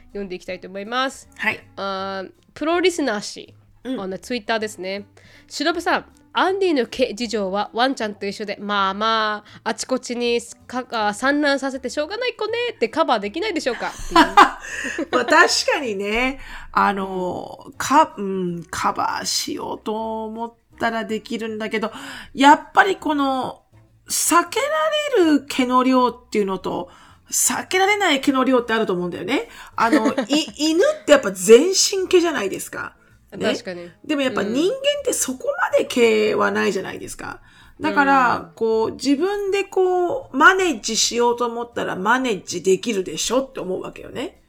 [0.09, 1.27] 読んでいきたいと思います。
[1.35, 1.59] はい。
[1.77, 4.01] あープロリスナー氏、うん。
[4.01, 5.07] あのツイッターですね。
[5.47, 15.31] しのぶさん、アンディの毛事情はワンちゃんと一緒で、まあまあ、あちこちにか散乱させてしょうがない子ねってカバーできないでしょうか まあ確
[15.71, 16.39] かにね、
[16.71, 21.91] あの、か、うん、カバーしようと思ったらできるんだけど、
[22.33, 23.63] やっぱりこの、
[24.07, 26.89] 避けられる毛の量っていうのと、
[27.31, 29.49] 避けられない毛の量ってあると思うんだよね。
[29.75, 32.95] あの、い、犬ってやっぱ全身毛じゃないですか。
[33.37, 33.89] ね確かに。
[34.03, 37.41] でもやっぱ人間ってそこまで毛はないじゃないですか。
[37.79, 44.41] だから、こう、自分でこう、マネージしようと思ったらマネージできるでしょって思うわけよね。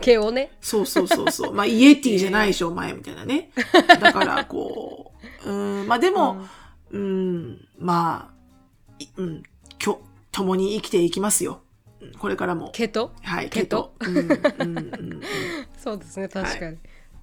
[0.00, 0.50] 毛をね。
[0.60, 1.54] そうそうそうそう。
[1.54, 3.50] まあ、イエティじゃないでしょ、お前みたいなね。
[4.00, 5.12] だから、こ
[5.44, 6.44] う、うん、まあでも、
[6.90, 9.42] うん、まあ、いうん、
[9.84, 10.00] 今日、
[10.32, 11.60] 共に生きていきますよ。
[12.00, 12.70] うんこれからも。
[12.72, 15.20] 毛とはい、毛とうん、うん、うん。
[15.76, 16.78] そうですね、確かに。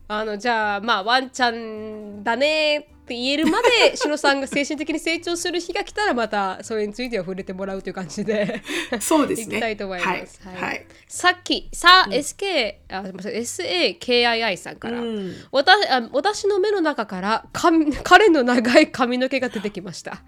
[0.07, 8.61] あのじゃあまあワンちゃんだねって言えるまでしのさんが精神的に成長する日が来たらまたそれについては触れてもらうという感じで
[8.99, 9.57] そうですね。
[9.57, 10.39] いきたいと思います。
[10.43, 10.55] はい。
[10.55, 10.85] はいはい。
[11.07, 20.23] さっき、さ、SK、あ、すみません、SAKII さんから、うん私あ私の目の中から髪彼の長い髪の毛が出てきました。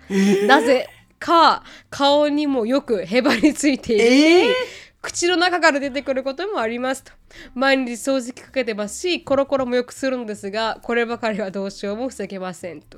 [0.47, 0.87] なぜ
[1.19, 4.53] か、顔にもよくへばりついているし、えー
[5.01, 7.11] 口の中から出てくることもありますと。
[7.53, 12.97] 毎日掃除機かけてますし、コロコロもよくするんですが、こればかりはどうしようも防げませんと。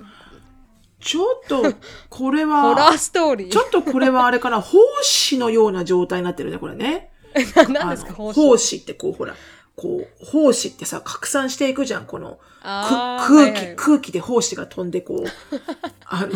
[1.01, 1.73] ちょっと、
[2.09, 3.49] これ ホラーは、ストーリー。
[3.49, 7.11] ちょっとこれはあれかな、胞子のような状態になってるね、これね。
[7.69, 9.35] 何ですか、あの胞子胞子ってこう、ほら、
[9.79, 15.25] こう、胞子ってさ、拡散していくじゃん、この、空気、はいはい空気で胞子が飛んで、こう、
[16.03, 16.31] あの、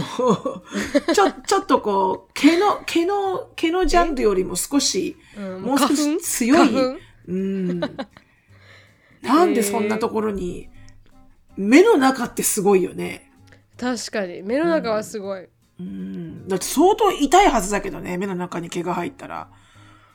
[1.13, 6.69] ちょ、ちょっとこう、毛の、毛の、毛のジャンルよりも少し、うんもう少し強い。
[9.21, 10.69] なんでそんなところに、
[11.57, 13.29] 目の中ってすごいよね。
[13.77, 15.49] 確かに、目の中はすごい。
[15.81, 16.47] うん。
[16.47, 19.49] だって相当痛いはずだけどね、目の中に毛が入ったら。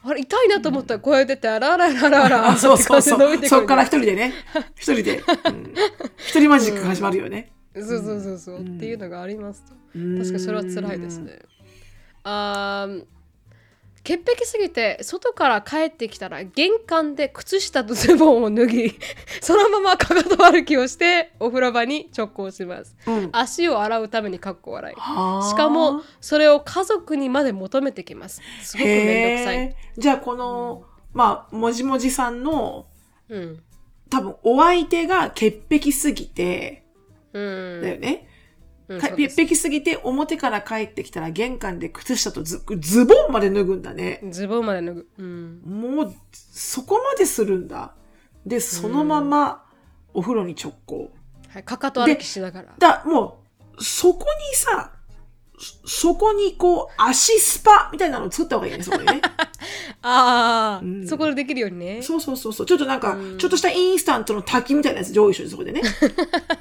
[0.04, 3.46] あれ痛いなと思ったら声出てあらららららあ、そうそうそう。
[3.46, 4.32] そっから一人でね、
[4.76, 5.74] 一人で、う ん
[6.16, 7.52] 一人マジックが始まるよね。
[7.74, 9.74] そうそうそうそう、っていうのがありますと。
[9.94, 10.18] うん。
[10.18, 11.38] 確かにそれは辛いですね。
[12.24, 13.04] あー
[14.08, 18.94] 潔癖すぎて外から帰ってきたら玄関で靴下とズボンを脱ぎ
[19.42, 22.96] そのままかかと歩きをしてお風呂場に直行します。
[23.06, 23.28] うん。
[23.32, 24.96] 足を洗うためにかっこ笑い。
[24.98, 25.50] はあ。
[25.50, 28.40] しかもそれを家族にまで求めてきます。
[28.62, 32.86] すごくめんどくさい、じゃあこの、まあ、もじもじさんの、
[33.28, 33.62] うん。
[34.08, 36.82] 多分お相手が潔癖すぎて、
[37.34, 37.82] うん。
[37.82, 38.27] だよね。
[38.88, 44.20] うん潔癖すぎて表から帰ってきたら玄関で靴下とズズボンまで脱ぐんだね。
[44.30, 47.94] ズボンまで脱ぐ、うん、もう、そこまでするんだ。
[48.46, 49.64] で、そのまま
[50.14, 51.12] お風呂に直行。
[51.48, 53.42] はい、かかと歩きしながらだ、も
[53.78, 54.92] う、そこにさ、
[55.58, 59.20] そそこにこう、足スパみたいなの作った方がいいね、そこにね。
[60.02, 62.02] ああ、うんそこでできるようにね。
[62.02, 62.66] そうそうそうそう。
[62.66, 65.82] ちょっとなんか、ちょっとしたインスタントの滝みたいなやつ用意してるそこでね。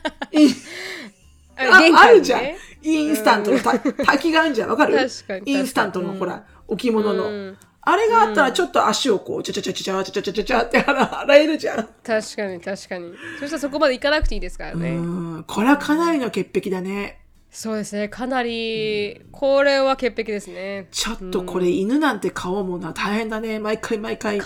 [1.78, 2.42] あ玄関にねあるじゃん。
[2.84, 4.70] インスタントのた滝があるじゃん。
[4.70, 4.98] わかる？
[4.98, 7.24] 確かにインスタントの、ほら、置物の。
[7.26, 7.58] うん
[7.90, 11.88] あれがあったらちょっと足をこう、ちゃちゃちゃちゃちゃちゃちゃちゃちゃって洗洗えるじゃん。
[12.04, 13.14] 確かに確かに。
[13.40, 14.90] そしたらそこまで行かなくていいですからね。
[14.98, 15.46] うん。
[15.48, 17.22] これはかなりの潔癖だね。
[17.50, 18.10] そうですね。
[18.10, 20.90] かなり、これは潔癖ですね。
[20.92, 23.58] ちょっとこれ犬なんて顔もな大変だね。
[23.58, 24.42] 毎回毎回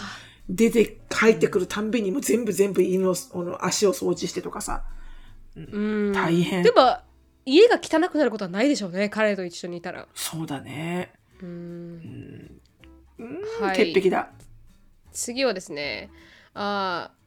[0.48, 4.84] 出て帰ってくるたんびにもう全部全部犬のこの足を掃除してとかさ。
[5.56, 6.14] うん。
[6.14, 6.70] 大変で。
[6.70, 6.96] も、
[7.46, 9.10] 家が汚くなることはないでしょうね。
[9.10, 10.08] 彼と一緒にいたら。
[10.14, 11.12] そうだね。
[11.42, 12.62] うん。
[13.18, 14.30] うんはい潔癖だ。
[15.12, 16.10] 次はですね、
[16.54, 17.22] あー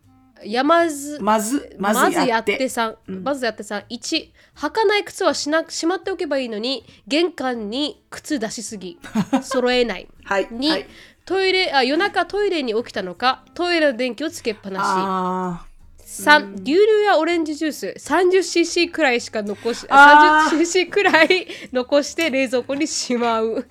[0.45, 2.69] 山津、まず、まずやって。
[2.69, 8.99] さん、まずやってさん1履かない靴はしなしまっておけばいいのに玄関に靴出しすぎ
[9.43, 10.47] 揃えないはい。
[10.49, 10.87] 2、はい、
[11.25, 15.74] トイレあ夜中トイレに起きたのかトイレの電気をつけっぱなあし
[16.05, 20.59] 3牛乳やオレンジジュース 30cc くらいしか残しあー。
[20.59, 23.67] 30cc くらい 残して冷蔵庫にしまう。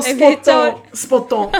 [0.00, 0.72] スポット。
[0.80, 1.44] ン、スポット。
[1.44, 1.52] ン。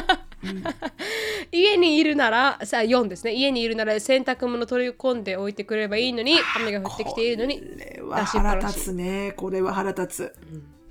[1.52, 3.34] 家にいるならさあ4ですね。
[3.34, 9.34] 家にいるなら洗濯物取り込んで置いてくればいいのに雨が降ってきているのにこれは腹立つね。
[9.36, 10.32] これは腹立つ。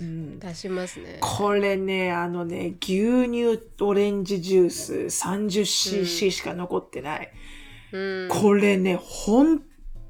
[0.00, 0.38] うん。
[0.38, 1.18] 出しますね。
[1.20, 7.30] これね、あのね、牛乳オレンジジュース 30cc しか残ってない。
[7.34, 7.39] うん
[8.28, 9.62] これね、本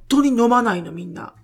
[0.08, 1.34] 当に飲まないのみんな。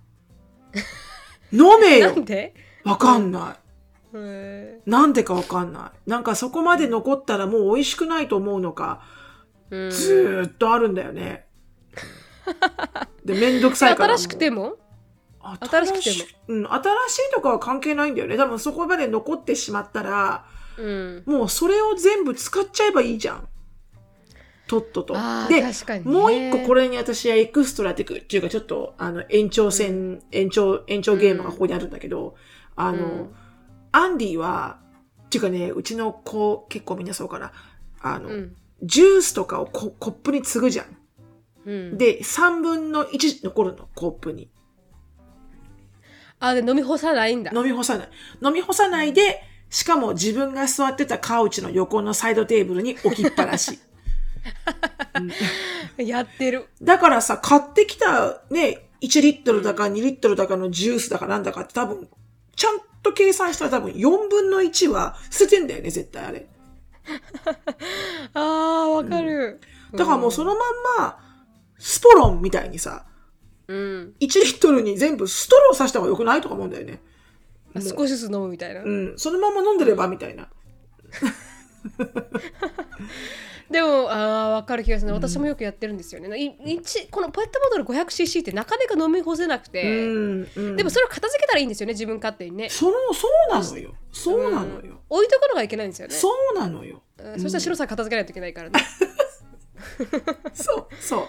[1.51, 2.53] 飲めよなんで？
[2.83, 3.67] わかんない。
[4.13, 6.09] へなんでかわかんない。
[6.09, 11.47] なんかそこまで残ったらもう美味しくないと思うのか、ーうんずーっとあるんだよね。
[13.25, 14.17] で、めんどくさいから。
[14.17, 14.77] 新しくても？
[15.61, 18.37] 新新しくてうん、新しいとかは関係ないんだよね。
[18.37, 20.45] 多分そこまで残ってしまったら、
[20.77, 23.47] うんもうそれを全部使っちゃえばいいじゃん。
[24.67, 25.13] とっとと。
[25.47, 25.63] で、
[26.03, 32.35] もう一個これに私はエクストラテクっていうかちょっとあの延長線、延長、延長ゲームがここにあるんだけど、
[32.75, 33.35] あの、うん
[33.93, 34.79] アンディは、
[35.25, 37.51] っていうかね、うちの子結構みんなそうかな。
[38.01, 40.97] あの、うんジュースとかをココップに継ぐじゃん。
[41.65, 44.51] うんで、3分の1残るの、コップに。
[46.39, 48.09] あで飲み干さないんだ飲み干さない。
[48.43, 53.79] 飲み干さないで、しかも自分が座ってたカウチの横のサイドテーブルに置きっぱなし。
[55.97, 62.07] やってるだからさ、買ってきたね、1リットルだか2リットルだかのジュースだかなんだかって多分、
[62.55, 66.47] ちゃんと計算したら多分4分の1は捨ててんだよね、絶対あれ。
[68.33, 69.59] あーわかる、
[69.93, 70.57] だからもうそのまん
[70.99, 71.19] ま、
[71.79, 73.05] スポロンみたいにさ、
[73.67, 77.01] うん、1リットルに全部ストローさした方が良くないとか思うんだよね。
[77.75, 79.13] あ少しずつ飲むみたいな、うん。
[79.17, 80.49] そのまま飲んでればみたいな。
[83.69, 85.13] でもあーわかる気がする。
[85.13, 86.27] 私もよくやってるんですよね、
[87.11, 90.47] このペットボトル 500cc ってなかなか飲み干せなくうて、ん。
[90.55, 90.75] うん。
[90.75, 92.69] でもそれを片付けたらいいんですよね自分勝手にね。
[92.69, 93.93] その、そうなのよ。
[94.11, 95.01] そうなのよ。
[95.09, 96.13] 置いとくのがいけないんですよね。
[96.13, 97.01] そうなのよ。
[97.17, 97.39] うん。
[97.39, 98.79] そしたら白さん片付けないといけないからね、
[100.53, 101.23] そう、そは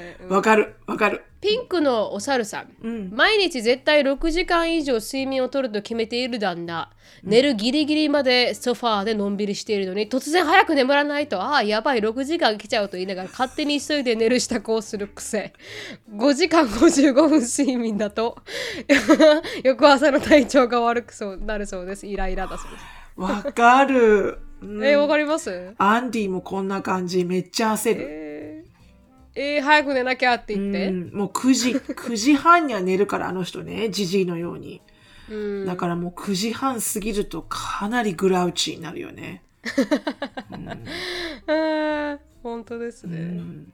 [0.00, 0.32] いうんう。
[0.34, 1.22] わかる、わかる。
[1.40, 3.10] ピンクのお猿さんうん。
[3.12, 6.90] 毎日絶対6時間以上睡眠をとると決めている旦那
[7.22, 15.52] 寝るギリギリまでソファーでのんびりしているのに突然早く眠らないとああやばい6時間来ちゃうと言いながら勝手に急いで寝る支度をする癖
[16.14, 18.38] 5時間55分睡眠だと
[19.62, 22.84] 翌朝の体調が悪くそうなるそうですイライラだそうです、
[23.16, 24.38] わかる。
[24.64, 24.84] うん。
[24.84, 25.74] えーわかります？
[25.78, 27.24] アンディもこんな感じ。
[27.24, 28.04] めっちゃ焦る。
[28.08, 34.80] えー、えー早く寝なきゃって言って、うん、もう9時、 9時半には寝るから、あの人ね、じじいのように。
[35.30, 35.66] うん。
[35.66, 39.42] だからもう9時半過ぎるとかなりグラウチになるよね。
[41.46, 43.72] あー本当ですね、うん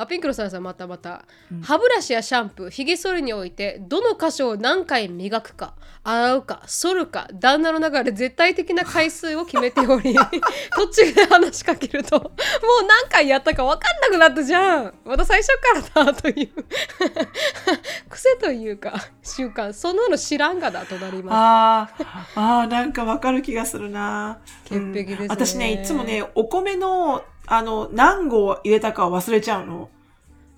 [0.00, 1.24] あピンクのさんさんまたまた、
[1.62, 10.14] 歯ブラシやシャンプーひげ剃りにおいてどの箇所を何回磨くか洗うか剃るか旦那の中で絶対的な回数を決めており
[10.76, 12.30] 途中で話しかけるともう
[12.86, 14.94] 何回やったか分かんなくなったじゃん。
[15.04, 15.48] また最初
[15.94, 16.64] からだという。
[18.08, 19.72] 癖というか習慣。
[19.72, 22.06] そんなの知らんがだとなりまあー。
[22.34, 24.38] あー、なんかわかる気がするな。
[24.64, 25.24] 潔癖ですね。
[25.24, 29.88] うん私ね、いつもね、お米の、あの、何合入れたかは忘れちゃうの。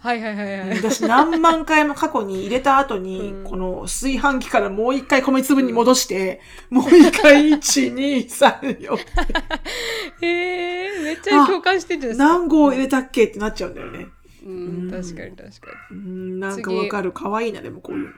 [0.00, 8.96] すはいはいはいはい私何万回も過去に入れた後に、うんこの炊飯器からもう一回米粒に戻して、もう一回1、2、3、4。
[10.24, 14.06] へえめっちゃ共感してるじゃないですか何合入れたっけってなっちゃうんだよね。
[14.46, 17.12] うん確かに確かにうん、なんかわかる。
[17.12, 18.10] 可愛いな、でもこういうの。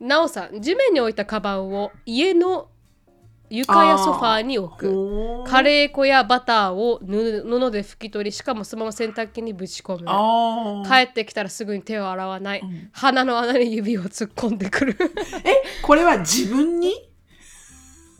[0.00, 2.68] なおさん地面に置いたカバンを家の
[3.56, 5.44] 床やソファーに置く。
[5.46, 10.86] カレー粉やバターを布布で拭き取りしかもそのまま洗濯機にぶち込む。
[10.86, 12.62] 帰ってきたらすぐに手を洗わない、
[12.92, 14.96] 鼻の穴に指を突っ込んでくる。
[15.44, 16.92] え、これは自分に？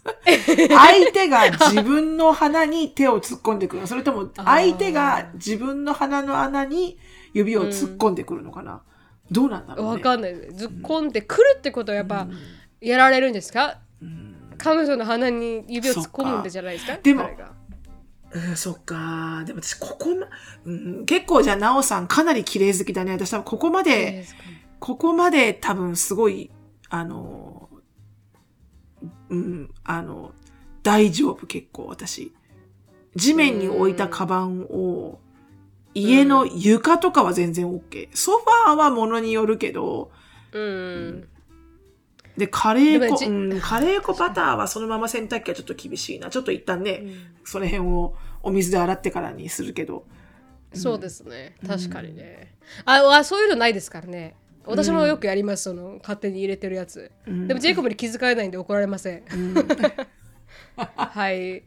[0.25, 3.89] 相手が自分の鼻に手を突っ込んでくるの。
[3.89, 6.99] それとも相手が自分の鼻の穴に
[7.33, 8.83] 指を突っ込んでくるのかな、
[9.31, 9.93] どうなんだろうね。
[9.93, 10.35] わかんない。
[10.35, 12.29] 突っ込んでくるってことはやっぱ
[12.83, 13.79] やられるんですか、
[14.59, 16.99] 彼女の鼻に指を突っ込むんでじゃないですか？
[17.03, 17.29] でも
[18.33, 19.45] うん、そっか。
[19.47, 20.27] でも私、ここま、
[20.65, 23.13] うん、結構じゃあ、なおさんかなり綺麗好きだね。
[23.13, 24.25] 私多分ここまで、
[24.81, 26.51] ここまで多分すごい、
[26.89, 27.69] あの、
[29.29, 30.33] うん、あの、
[30.83, 32.33] 大丈夫結構私。
[33.15, 35.21] 地面に置いたカバンを、
[35.95, 38.09] 家の床とかは全然 OK。
[38.15, 40.11] ソファーはものによるけど、
[40.53, 41.29] うん
[42.37, 46.31] で、カレー粉、うん、カレー粉バターはそのまま洗濯機はちょっと厳しいな。
[46.31, 47.05] ちょっと一旦ね、
[47.45, 50.05] その辺をお水で洗ってからにするけど。
[50.73, 51.55] そうですね。
[51.67, 54.35] 確かにね、ああそういうのないですからね。
[54.67, 57.47] 私もよくやります、その勝手に入れてるやつ、ん。
[57.47, 59.23] でもジェイコブに気づかれないんで怒られません、
[60.77, 61.63] はい。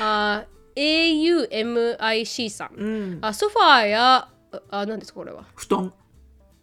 [0.00, 0.46] あ
[0.76, 3.18] AUMIC さん、うん。
[3.20, 5.44] あソファーやああ何ですかこれは？
[5.54, 5.92] 布団。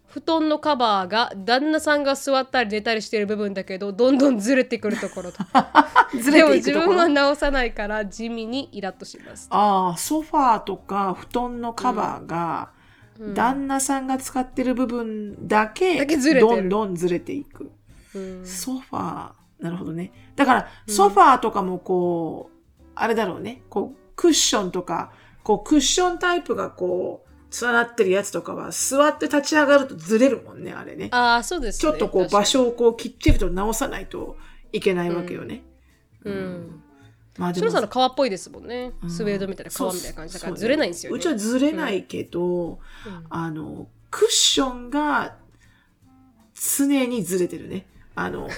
[0.08, 5.38] 布団のカバーが旦那さんが座ったり寝たりしている部分だけどどんどんずれてくるところと
[6.18, 6.92] ずでもれていくところ？
[6.92, 7.08] 自分は。
[7.08, 12.78] 直さないから地味にイラッとしますああ、ソファーとか布団のカバーが、うん
[13.34, 16.06] 旦那さんが使ってる部分だけ
[16.40, 17.72] どんどんずれていく。
[18.14, 20.12] うんソファー、なるほどね。
[20.36, 23.62] だから、ソファーとかもこう、あれだろうね。
[23.70, 25.10] こう、クッションとか、
[25.42, 27.27] こう、クッションタイプがこう、
[27.62, 31.08] 連なってるやつとかは、座って立ち上がるとずれるもんね、あれね。
[31.12, 31.90] ああ、そうです、ね。
[31.90, 34.36] ちょっとこう、場所をこう、きっちりと直さないと
[34.72, 35.62] いけないわけよね。
[36.24, 36.82] うん。
[37.38, 38.92] まあでシロさんの革っぽいですもんね。
[39.02, 41.18] うんスウェードみたいな革みたいな感じだからずれないんですよね。
[41.18, 42.78] うちはずれないけど、うん
[43.30, 45.36] あの、クッションが
[46.54, 47.86] 常にずれてるね。
[48.16, 48.48] あの、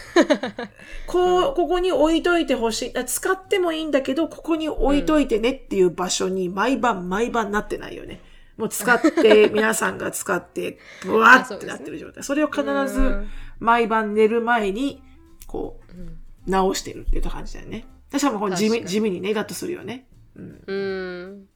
[1.06, 2.98] こう、ここに置いといてほしい。
[2.98, 8.22] あ使ってもいいんだけど、ここに置いといてねっていう場所に毎晩毎晩なってないよね。
[8.60, 12.22] もう使って、皆さんが使って、 ブワーってなってる状態。
[12.22, 15.02] それを必うずん毎晩寝る前に、
[15.46, 15.80] こ
[16.46, 17.86] う直してるっていう感じだよね。
[18.12, 20.06] 確かにこれ地味地味にね、イラッとするよね。
[20.36, 20.62] うん。
[20.66, 21.48] うん。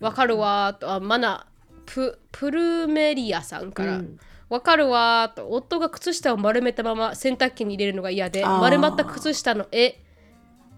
[0.00, 1.46] わかるわーと、あ、マナ、
[1.86, 3.98] プ、プルメリアさんから。
[3.98, 4.18] うん
[4.50, 10.00] わかるわーと夫が靴下を丸めたまま洗濯機に入れるのが嫌で丸まった靴下の絵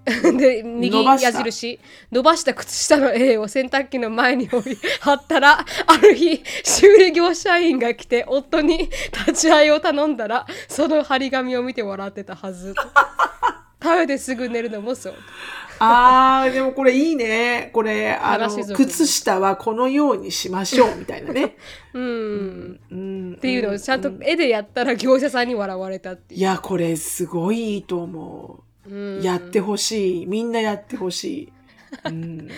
[0.36, 1.78] で右矢印。
[2.10, 8.90] 伸ばした靴下の絵を洗濯機の前に置い貼ったらある日修理業者員が来て夫に
[9.26, 12.74] 立ち会いを頼んだらその張り紙を見て笑ってたはず。
[13.82, 15.14] 食べてすぐ寝るのもそう。
[15.80, 17.70] あー、でもこれいいね。
[17.72, 21.56] これ、あの靴下はこのようにしましょう、みたいなね。
[21.92, 23.34] うん、うん。
[23.36, 28.71] っていうのをちゃんと絵でやったら業者さんに笑われたっていいや、これすごいいいと思う、
[29.22, 30.26] やってほしい。
[30.26, 31.52] みんなやってほしい。
[32.04, 32.48] うん。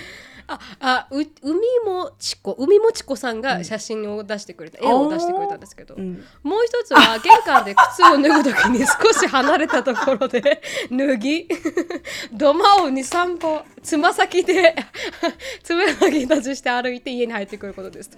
[0.47, 5.95] あ、あ、う、海もちこ、海もちこさんが写真を出してくれた、絵を出してくれたんですけど。
[5.95, 6.25] うん。
[6.43, 11.49] もう一つは玄関で靴を脱ぐときに 少し離れたところで脱ぎ
[12.33, 14.75] 土間を2、3歩つま先で
[15.63, 18.11] つま先立ちして歩いて家に入ってくることです。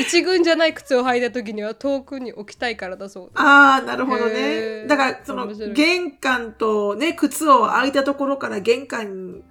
[0.00, 4.38] 一軍じゃない靴を履いたときには遠くに置きたいからだそうああ、なるほどへね。
[4.84, 4.86] ー。
[4.86, 9.42] だから、その、玄関とね、靴を開いたところから玄関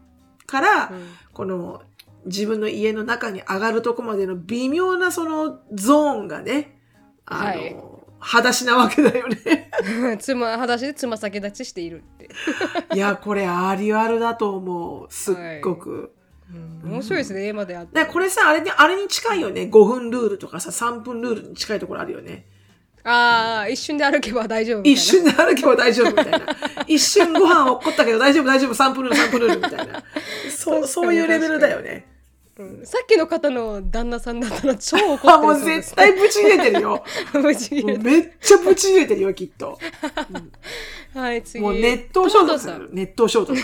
[0.45, 1.07] から、うん。
[1.33, 1.81] この、
[2.25, 6.79] 自分の家の中に上がるとこまでの微妙なそのゾーンがね、
[7.25, 7.75] あの、はい
[8.19, 9.69] 裸足なわけだよね。
[10.19, 12.29] つま裸足でつま先立ちしているって、
[12.95, 15.13] いや、これありあるだと思う。
[15.13, 16.13] すっごく。
[16.51, 16.57] う
[16.87, 19.63] ん面白いですね絵まであってこれさ、あれに、あれに近いよね。
[19.63, 22.47] 5分ルールとかさ、3分ルールに近いところあるよね。
[23.09, 26.39] ああ一瞬で歩けば大丈夫みたいな一瞬で歩けば大丈夫みたいな。
[26.87, 30.03] 一瞬 ご飯起こったけど大丈夫大丈夫、3分ルール3分ルールみたいな。
[30.49, 32.05] そう、そういうレベルだよね。
[32.59, 37.03] うんさっきの方の旦那さんだったら超怒ってるそう絶対ブチ切れてるよ。
[37.33, 39.77] 無事もうめっちゃブチ切れてるよ、きっと。
[41.13, 42.89] はい次もう熱湯消毒する。
[42.91, 43.55] 熱湯消毒。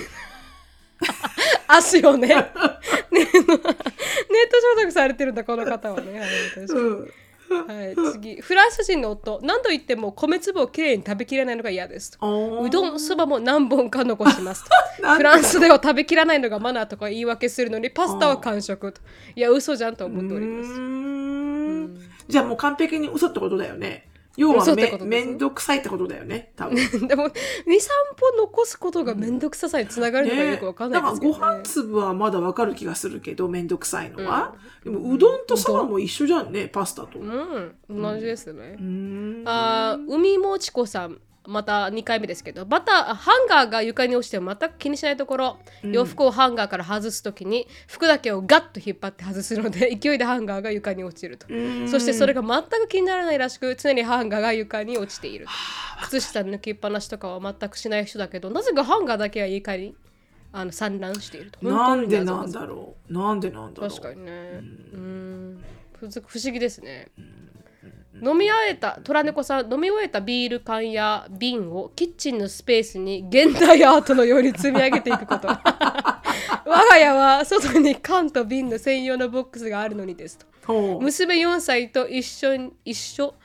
[1.68, 6.22] 足をねねネット消毒されてるんだこの方はね
[6.70, 7.12] うん。
[7.50, 8.42] はい、次。
[8.42, 9.40] フランス人の夫。
[9.44, 14.64] 何度言っても米粒をきれいに食べきれないのが嫌ですうどんそばも何本か残します
[15.02, 19.02] フランスでは食べきらないのがマナーとか言い訳するのにパスタは完食と。
[19.36, 22.14] いや嘘じゃんと思っております。
[22.28, 24.08] じゃあもう完璧に嘘ってことだよね。
[24.36, 24.66] 要は
[25.06, 26.76] めんどくさいってことだよね、多分。
[27.08, 27.30] でも23
[28.20, 34.56] 本残すことがめんどくささにつながるのかよくわかんないですけど、ねだからご飯粒はまだわかる気がするけど、めんどくさいのは。
[34.84, 37.20] でもうどんとそばも一緒じゃんね、パスタと。
[37.20, 39.44] ううん同じですね、ーん。
[39.46, 51.48] あー海もちこさんまた2回目ですけどバターあハンガーが床に落ちても全く気にしないところ、洋服をハンガーから外すときに服だけをガッと引っ張って外すので 勢いでハンガーが床に落ちると。
[51.88, 55.48] そしてそれが全く気にならないらしく常にハンガーが床に落ちている。
[56.04, 59.96] 靴下抜きっぱなしとかは全くしない人だけどなぜかハンガーだけは床に
[60.52, 61.66] あの散乱していると。
[61.68, 63.14] なんでなんだろう？
[63.14, 63.90] なんでなんだろう？
[63.90, 64.32] 確かにね。
[64.94, 65.64] うん。
[66.00, 67.08] 不不思議ですね
[68.24, 75.50] 飲み終えた虎猫さん飲み終えたビール缶や瓶をキッチンのスペースに現代アートのように積み上げていくこと
[76.66, 83.36] 我が家は外に缶と瓶の専用のボックスがあるのにですと娘4歳と一緒に一緒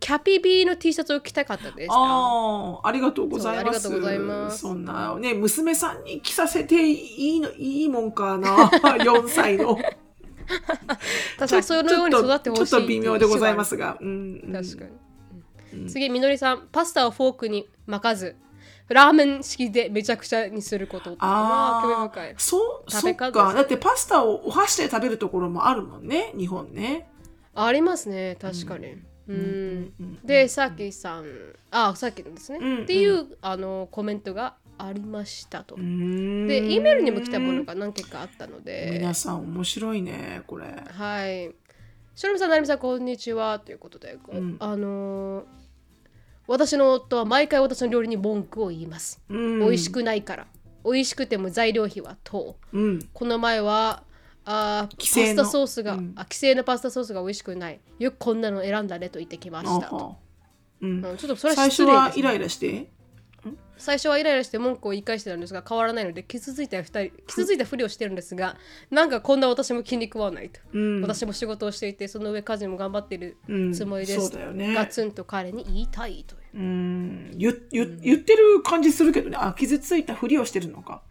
[0.00, 3.80] キャピビーの T シャツを着たかったですああ、ありがとうございます。
[3.80, 8.68] そうありがとうございますそんな、ね、娘さんに着させていいの、いいもんかな。
[9.00, 9.78] 4歳の。
[11.38, 12.66] 確かにそのように育ってほしい。
[12.66, 13.98] ちょっと微妙でございますが。
[14.00, 14.52] うん、うん。
[14.52, 14.84] 確か
[15.72, 16.68] に、次みのりさん。
[16.70, 18.36] パスタをフォークに巻かず。
[18.88, 23.32] ラーメン式でめちゃくちゃにすることあ興味あ深い、そう、食べ方。
[23.32, 23.54] か。
[23.54, 27.08] だってパスタをお箸で食べるところもあるもんね、日本ね。
[27.54, 28.36] ありますね。
[28.40, 28.96] 確かに。
[29.26, 30.18] うん、うん。
[30.22, 31.24] でさきさん。
[31.70, 32.82] あさっきのですね、うん。
[32.82, 40.66] っていうあのコメントがありましたと、で E メールにも来たものが何件かあったので皆さん面白いね、これ。
[40.90, 41.54] はい
[42.16, 43.58] しのみさん、なるみさん、こんにちは。
[43.58, 45.44] ということで、うんあのー
[46.46, 49.20] 私の夫は毎回私の料理に文句を言います。
[49.30, 50.46] うん美味しくないから。
[50.84, 52.56] 美味しくても材料費は等。
[52.72, 53.08] うん。
[53.14, 54.02] この前は、
[54.44, 57.80] あーパスタソースが、うんあ、規制のパスタソースが美味しくない。
[57.98, 59.90] よくこんなの選んだねと言ってきました。
[59.90, 61.84] うんうんちょっとそれは最初。
[61.84, 62.90] はイライラして？
[63.76, 68.56] 最初はイライラして文句を言い返してたんですが変わらないので傷ついた二人傷ついたふりをしてるんですが
[68.90, 71.02] なんかこんな私も気に食わないと、うん。
[71.02, 74.74] 私も仕事をしていてその上家事も頑張っているうんつもりです、そうだよね。
[74.74, 76.40] ガツンと彼に言いたいという。
[76.54, 77.30] うん。
[77.36, 79.36] 言ってる感じするけどね。
[79.38, 81.02] あ傷ついたふりをしてるのか。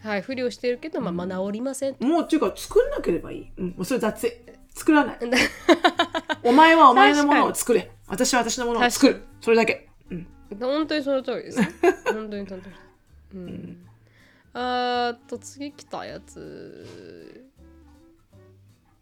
[0.00, 2.04] はいふりをしてるけどまあ、まあ治りませんと。
[2.04, 4.32] もうっていうか作らなければいい、うん、もうそれ雑
[4.74, 5.18] 作らない。
[6.44, 7.90] お前はお前のものを作れ。
[8.06, 9.22] 私は私のものを作る。
[9.40, 9.87] それだけ、うん、
[10.56, 11.60] 本当にその通りです
[12.12, 13.38] 本当にその通り。
[13.38, 13.86] うん。
[14.54, 17.46] あーっと次来たやつ。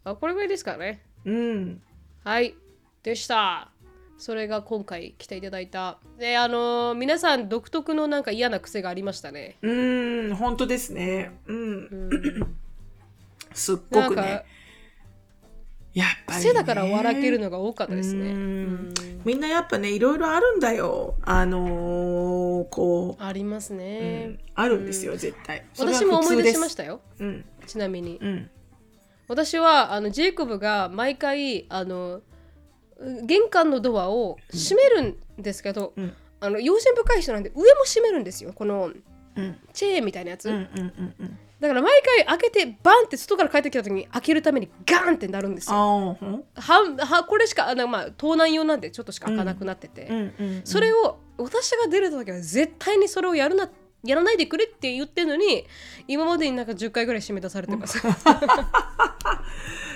[0.04, 1.02] あこれぐらいですかね。
[1.24, 1.82] うん。
[2.24, 2.54] はい、
[3.02, 3.70] でした。
[4.18, 5.98] それが今回来ていただいた。
[6.18, 9.56] で、あのー皆さん独特のなんか嫌な癖がありましたね。
[9.62, 10.34] うん。
[10.34, 11.38] 本当ですね。
[11.46, 11.58] うん。
[11.58, 11.96] う
[12.42, 12.56] ん、
[13.52, 14.44] すっごくね
[15.96, 18.26] やっぱり、ね、癖だから笑けるのが多かったですね。
[18.28, 18.72] ううん。
[18.90, 18.94] ん
[19.24, 21.14] みんなやっぱねいろいろあるんだよ。
[21.22, 24.38] あのーこありますう、うねん。
[24.54, 25.64] あるんですよ、絶対。
[25.78, 27.00] 私も思い出しまししたよ。
[27.66, 28.18] ちなみに。
[28.20, 28.50] うん。
[29.26, 32.20] 私はあのジェイコブが毎回あの
[33.24, 36.12] 玄関のドアを閉めるんですけど、うん。
[36.40, 38.52] あの用心深い人なんで上も閉めるんですよ。
[38.52, 38.90] この
[39.34, 39.58] うん。
[39.72, 40.50] チェーンみたいなやつ。
[40.50, 45.76] うんうんうんうんだから毎回開けてバンって外から帰ってきた時に開けるためにガーンってなるんですよ。
[45.76, 46.16] は
[46.54, 50.32] はこれしかあの、まあ、盗難用なんでちょっとしか開かなくなってて、
[50.64, 53.70] それを私が出れた時は絶対にそれをやるな
[54.04, 55.66] やらないでくれって言ってるのに
[56.06, 57.98] 今までになんか10回ぐらい締め出されてます。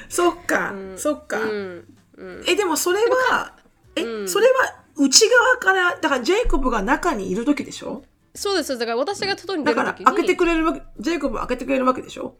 [0.09, 0.99] そっか、うん。
[0.99, 1.85] そっか、うん
[2.17, 2.45] うん。
[2.49, 3.55] えでもそれは
[3.97, 4.29] え、うん。
[4.29, 8.03] それは内側からだからジェイコブが中にいる時でしょ？
[8.41, 10.05] そうですだから私が外にだ出る時に。
[10.07, 12.37] から開けてくれるわけジェイコブは開けてくれるわけでしょ？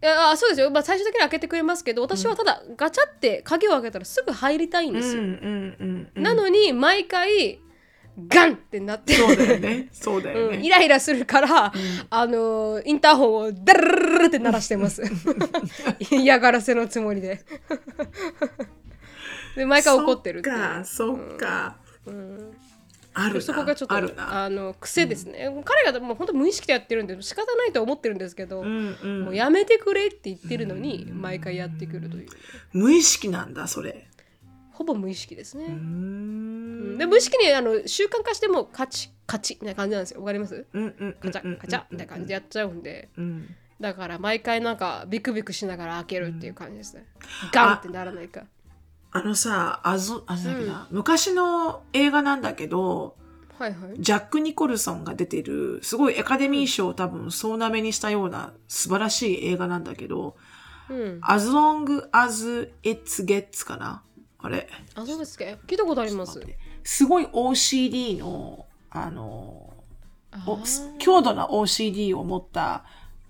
[0.00, 7.58] いやあそうですよ、まあ、最終的には開けてくれますけど私はただガチャって鍵を開けたらすぐ入りたいんですよ、うんうんうんなのに毎回
[8.28, 9.14] ガンってなって。
[9.14, 9.88] そうだよね。
[9.90, 11.72] そうだようん、イね、ライラするから、
[12.10, 15.02] あのーインターホンをダルルルって鳴らしてます。
[16.12, 17.44] 嫌がらせのつもりで。
[19.56, 21.76] で毎回怒ってるってそっかそっか、
[22.06, 22.56] うん
[23.14, 23.40] あるな。
[23.40, 29.20] そこがちょっとあの癖ですね、彼がもう本当無意識でやってるんで仕方ないと思ってるんですけど、うんうん。
[29.22, 32.28] もうやめてくれって言ってるのに毎回やってくるという、
[32.72, 34.08] 無意識なんだそれ。
[34.72, 40.20] ほぼ無意識ですね、で無意識にあの習慣化してもカチカチみたいな感じなんですよ。
[40.20, 40.66] わかります？
[40.72, 43.08] うんうんうんカチャカチャみたいな感じでやっちゃうんで。
[43.16, 43.54] うん。
[43.80, 47.06] だから毎回なんかビクビクしながら開けるっていう感じですね、
[47.52, 48.44] ガンってならないか
[49.16, 53.16] あのさあぞあなんだっけな、昔の映画なんだけど
[53.58, 53.94] はいはい。
[53.98, 60.36] ジャック・ニコルソンが出てるすごいアカデミー賞を多分総なめにしたような素晴らしい映画なんだけど
[60.90, 64.02] うん、As long as it gets かな？
[64.38, 64.68] あれ。
[64.94, 65.44] あそうですか？
[65.66, 66.38] 聞いたことあります。
[66.82, 69.72] すごい OCD のあの
[70.46, 70.58] お
[70.98, 72.84] 強度な OCD を持った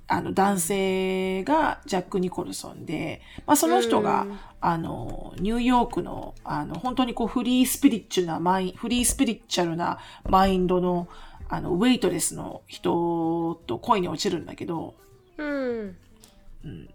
[0.09, 11.07] あの男性がジャック・ニコルソンで、まあ、その人が、うんあのニューヨークのあの本当にこうフリースピリッチュなマインフリースピリッチャルなマインドの
[11.51, 14.95] あのウェイトレスの人と恋に落ちるんだけど
[15.37, 16.89] うん。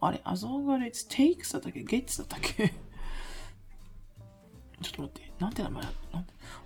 [0.00, 2.68] あれ As long as it takes だったっけ？gets だったっけ？
[4.80, 5.32] ちょっと待って。
[5.40, 5.90] なんて名前だ？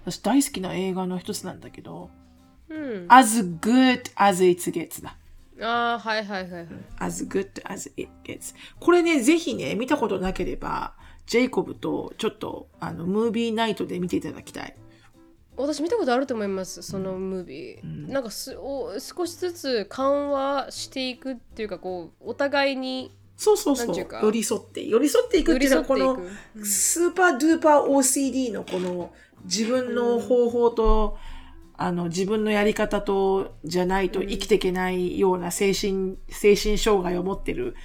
[0.04, 2.10] 私大好きな映画の一つなんだけど
[2.68, 3.06] うん。
[3.08, 5.16] As good as it gets だ
[5.60, 6.66] ああはいはいはいはい。
[6.98, 10.94] as good as it gets これねぜひね見たことなければ
[11.26, 14.76] ジェイコブとちょっとあのムービーナイトで見ていただきたい。
[15.56, 23.96] 私見たことあると思いますそのムービー、なんかすお少しずつ緩和していくっていうかこうお互いにそうそうそう。
[23.96, 26.20] 寄り添って寄り添っていくっていうのはこの
[26.64, 29.12] スーパードゥーパー OCD のこの
[29.44, 31.18] 自分の方法と、
[31.78, 37.76] あの自分のやり方とじゃないと生きていけないような精神、精神障害を持ってる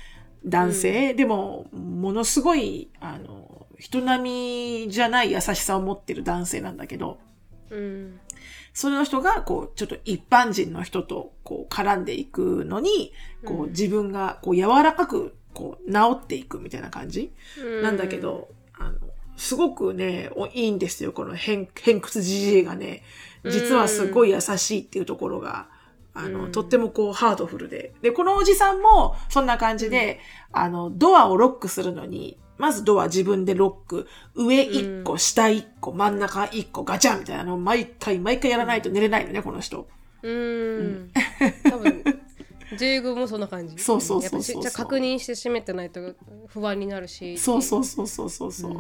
[0.45, 7.19] 男性、でもものすごいあの人並みじゃない優しさを持ってる男性なんだけど。
[7.69, 8.19] うん。
[8.73, 13.13] その人が、こう、ちょっと一般人の人と、こう、絡んでいくのに、
[13.45, 17.31] こう、自分が、こう、柔らかく、こう、治っていくみたいな感じ、
[17.83, 18.99] なんだけど、あの、
[19.37, 23.03] すごくね、おいいんですよ、この偏偏屈じじいがね。
[23.45, 25.67] 実はすごい優しいっていうところが、
[26.13, 27.93] あの、とってもこう、ハートフルで。
[28.01, 30.19] で、このおじさんも、そんな感じで、
[30.51, 39.87] あの、ドアをロックするのに、まずドア自分でロック、上1個、下1個、真ん中1個、ガチャンみたいなのを毎回、毎回やらないと寝れないのね、この人。
[40.21, 41.11] うーん。
[41.63, 42.03] 多分、
[42.77, 43.77] ジグもそんな感じ。
[43.81, 46.13] そうそうそうそうじゃあ確認して閉めてないと
[46.47, 47.37] 不安になるし。
[47.37, 48.71] そうそうそうそうそうそう。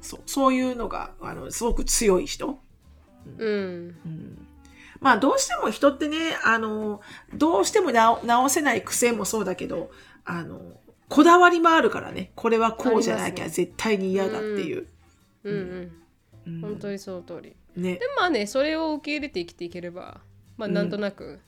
[0.00, 2.58] そうそういうのが、あの、すごく強い人。
[3.38, 3.94] うん。
[5.00, 7.00] まあどうしても人ってね、あの、
[7.34, 9.90] どうしても直直せない癖もそうだけど、
[10.24, 10.60] あの、
[11.08, 14.86] こだわりもあるからね、これはこうじゃなきゃ絶対に嫌だっていう。
[15.44, 15.92] うん
[16.44, 16.60] うん。
[16.60, 17.56] 本当にその通り。
[17.76, 18.06] ねで。
[18.08, 20.20] もまあね、それを受け入れて生きていければ、
[20.56, 21.40] まあなんとなく、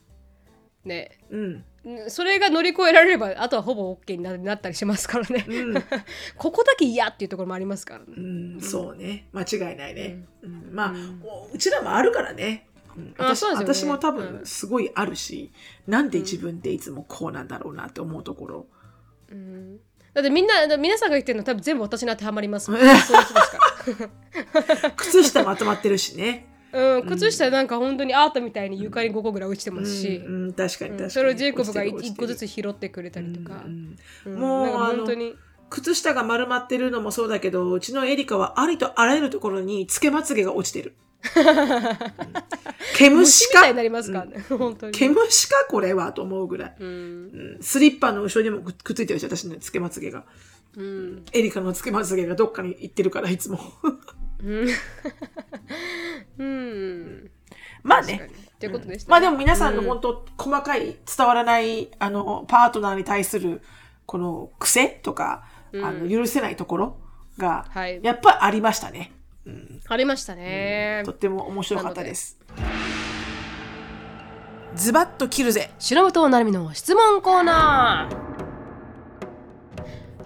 [0.84, 1.64] ね、うん。
[2.08, 5.44] それが乗り越えられれば、あとはほぼ OK にななったりしますからね。
[5.48, 5.74] うん。
[6.36, 8.06] ここだけ嫌っていうところもありますからね。
[8.16, 9.28] うん、そうね。
[9.32, 10.24] 間違いないね。
[10.42, 12.66] うんまあ、おうちらもあるからね。
[12.96, 15.52] うん私ね私も多うん分すごいあるし、
[15.86, 18.66] なんで自分でいつもこうなんだろうなって思うところ。
[20.14, 22.80] だってみんな、皆さんが言ってるの多分全部私に当てはまりますもん。
[22.80, 24.12] そういう人ですか
[24.82, 24.90] ら。
[24.96, 26.46] 靴下まとまってるしね。
[26.72, 31.10] うん、靴下なんか本当にアートみたいに床に5個ぐらい落ちてますし、うん、うん確かに確かに。
[31.10, 33.64] それをジェイコブが落ちてる1個ずつ拾ってくれたりとか、
[34.26, 35.34] もう本当に
[35.70, 40.94] 靴下が丸まってるのもそうだけど、うちのエリカはありとあらゆるところにつけまつげが落ちてる。
[42.96, 43.72] 毛虫か？
[43.72, 44.92] なりますからね、本当に。
[44.92, 46.76] 毛虫かこれはと思うぐらい。
[46.78, 50.24] うん、うんスリッパの後ろにもくくっついてるし、私のつけまつげが。
[50.76, 53.58] うん、エリカのつけまつげがどっかに行ってるから、いつも。
[56.38, 57.30] うん。
[57.82, 58.48] まあね確かに。。
[58.58, 63.62] っていうことでした、まあでも皆さんの本当、細かい伝わらない、あの、パートナーに対する、
[64.04, 66.96] この癖とか、あの、許せないところ
[67.38, 69.12] が、はいやっぱありましたね。
[69.88, 71.12] ありましたねと。
[71.12, 72.36] っても面白かったです。
[74.74, 75.70] ズバッと切るぜ。
[75.78, 78.27] 白本なるみの質問コーナー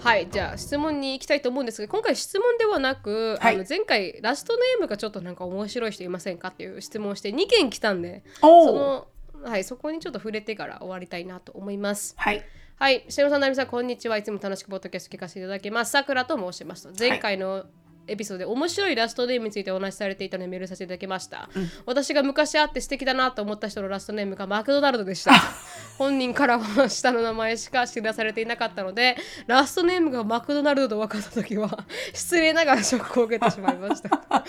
[0.02, 8.24] はいじゃあ質問に行きたいと思うんですが今回質問ではなく、はいあの前回ラストネームがちょっとなんか面白い人いませんかっていう質問をして2件来たんで。
[8.40, 9.06] その、
[9.44, 12.14] はい、そこにちょっと触れてから終わりたいなと思います。
[12.16, 12.42] はい。
[12.76, 14.16] はい、しのさん、なるみさん、こんにちは。
[14.16, 15.92] いつも楽しくポッドキャスト聞かせていただきます。
[15.92, 16.94] さくらと申しますと。
[16.98, 17.66] 前回の
[18.06, 21.48] エピソードで面白いラストネームについてお話しされていたのでメールさせていただきました。
[21.86, 25.32] 私が昔会って素敵だなと思った人のラストネームがマクドナルドでした。
[25.98, 34.44] 本人からは下の名前しか知らされていなかったので、ラストネームがマクドナルドと分かったときは、 失礼ながらショックを受けてしまいました。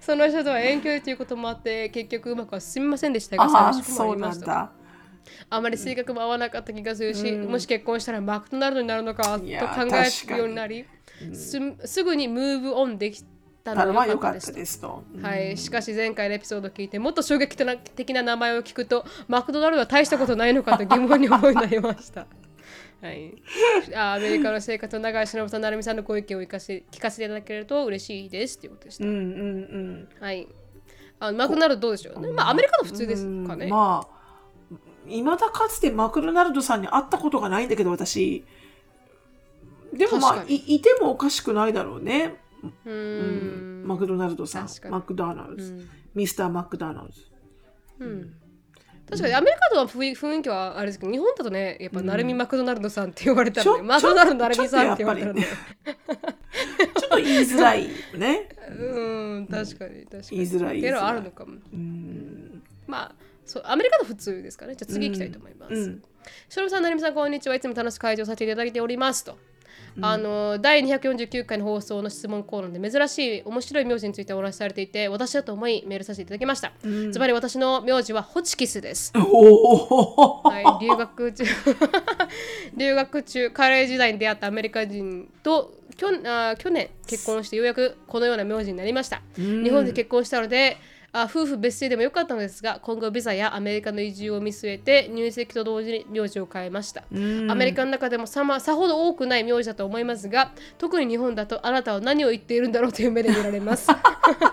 [0.00, 4.72] その人とは遠距離ということもあって、結局うまくは進みませんでしたが、ああ、寂しくもありました。
[5.48, 10.84] あまり性格も合わなかった気がするし、もし結婚したらマクドナルドになるのかと考えるようになり
[11.32, 13.28] すすぐにムーブオンできた
[13.64, 15.04] たののは良かったですと。
[15.22, 22.26] はい、しかし前回のエピソードを聞いてもっと衝撃的な名前を聞くとマクドナルドは大したことないのかと疑問に思いになりました。
[23.00, 23.34] はい、
[23.94, 29.04] あアメリカの生活の長い忍さん、なるみさんのご意見を聞かせ聞かせていただけると嬉しいですということでした。
[29.04, 30.08] うんうんうん。
[30.20, 30.46] はい、
[31.20, 32.20] あマクドナルドどうでしょう？
[32.20, 32.32] ね。
[32.32, 33.64] まあアメリカの普通ですかね。
[33.64, 38.44] うんまあ、いまだかつてマクドナルドさんに会ったことがないんだけど、私。
[39.96, 42.36] でもまあ、いいてもおかしくないだろうね。
[42.84, 43.86] うーん。
[43.86, 44.68] マクドナルドさん。
[44.90, 45.62] マクドナルド。
[46.14, 47.14] ミスターマクドナルド。
[49.08, 58.48] 確かにアメリカとは雰囲気はあれですけど日本だとねやっぱ成美マクドナルドさんって言われたら、ねマクドナルド成美さんって言われたらねちょっと言いづらいよね。
[58.70, 60.22] うん確かに確かに。
[60.30, 61.58] 言いづらいっていうのはあるのかも。
[61.72, 62.62] うん。
[62.86, 63.14] まあ
[63.44, 64.74] そうアメリカの普通ですかね。
[64.74, 66.02] じゃあ次行きたいと思います、うん。
[66.48, 67.54] しのぶさん、なるみさん、こんにちは。
[67.54, 69.24] いつも楽しく会場させていただいております。
[69.24, 69.38] と。
[70.00, 76.72] あの第249回の放送の質問コーナーで珍しい面白い名字についてお話しされていて私だと思いメールさせていただきました、
[77.12, 79.12] つまり私の名字はホチキスです。
[79.16, 81.44] はい、留学中。
[82.76, 90.76] 留学中カレー時代に出会ったアメリカ人と去あ去年結婚してようやくこのような名字になりました、日本で結婚したので
[91.16, 97.14] あ夫婦別姓でもよかったのですが今後ビザやアメリカの移住を見据えて入籍と同時に名字を変えました、ア
[97.54, 103.88] メリカの中でもさ,、ま、さほど多くない名字だと思いますが特に日本だとあなたは何を言っているんだろうという目で見られます。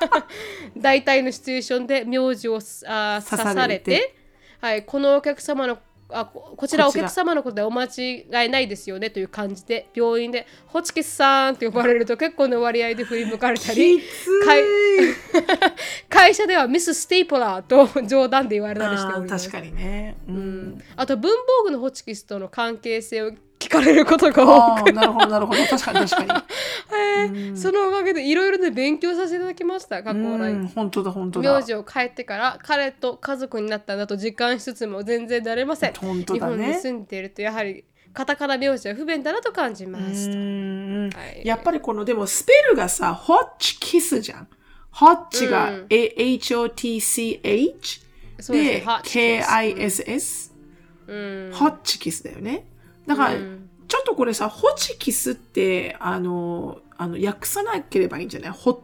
[0.78, 3.43] 大体のシチュエーションで名字をあ刺されて。
[3.43, 4.16] 刺されて
[4.62, 5.80] はい、このお客様の
[6.14, 14.01] あここちらお客様のことでお間違いないですよねという感じで病院で「ホチキスさん」って呼ばれると結構な割合で振り向かれたり。
[16.09, 20.18] 会社ではミス・ステープラーと冗談で言われたりしております確かにね。
[20.28, 20.84] うん。
[20.95, 23.38] あと文房具のホチキスとの関係性を聞
[23.72, 25.63] かれることが多くなるほど、なるほど。
[25.65, 26.45] 確かに、確か
[27.55, 30.26] そのおかげでいろいろで勉強させていただきました過去に。
[30.28, 31.53] う来ん、本当だ、本当だ。
[31.53, 36.74] 名字を変えてから彼と家族になったんだと実感しつつも全然慣れません、本当日本に。
[36.76, 40.30] 住んでいるとやはりカタカナ名字は不便だなと感じまうす。
[40.30, 44.47] ーんはいやっぱりこの、でもスペルがさ、ホッチキスじゃん。
[44.91, 45.86] ホッチがうん
[46.82, 48.01] H-O-T-C-H
[48.49, 50.51] でね、K-I-S-S。
[51.07, 51.51] うん。
[51.53, 52.65] ホッチキスだよね。
[53.12, 53.70] だから、うん。
[53.88, 58.51] ちょっとこれさ、ホチキスって、あの、あの、訳さなければいいんじゃない？
[58.51, 58.84] ホ、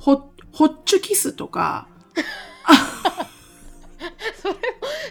[0.00, 1.86] ホ、ホッチュキスとか、
[4.32, 4.58] それも、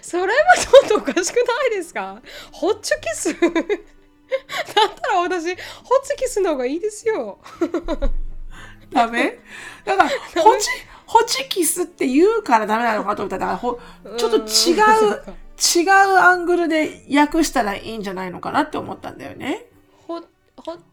[0.02, 2.22] それもちょっとおかしくないですか？
[2.52, 3.34] ホッチキス？
[3.34, 3.52] だっ
[5.02, 5.56] たら私、ホッ
[6.04, 7.40] チキスの方がいいですよ。
[8.92, 9.40] ダメ？
[9.86, 10.10] だから、
[10.42, 10.68] ホチ、
[11.06, 13.78] ホチキスって言うからダメなのかと思ったら、ちょ
[14.28, 15.24] っと違う、
[15.62, 19.66] 違うアングルで訳したらいいんじゃないのかなって思ったんだよね。
[20.08, 20.24] ホッ、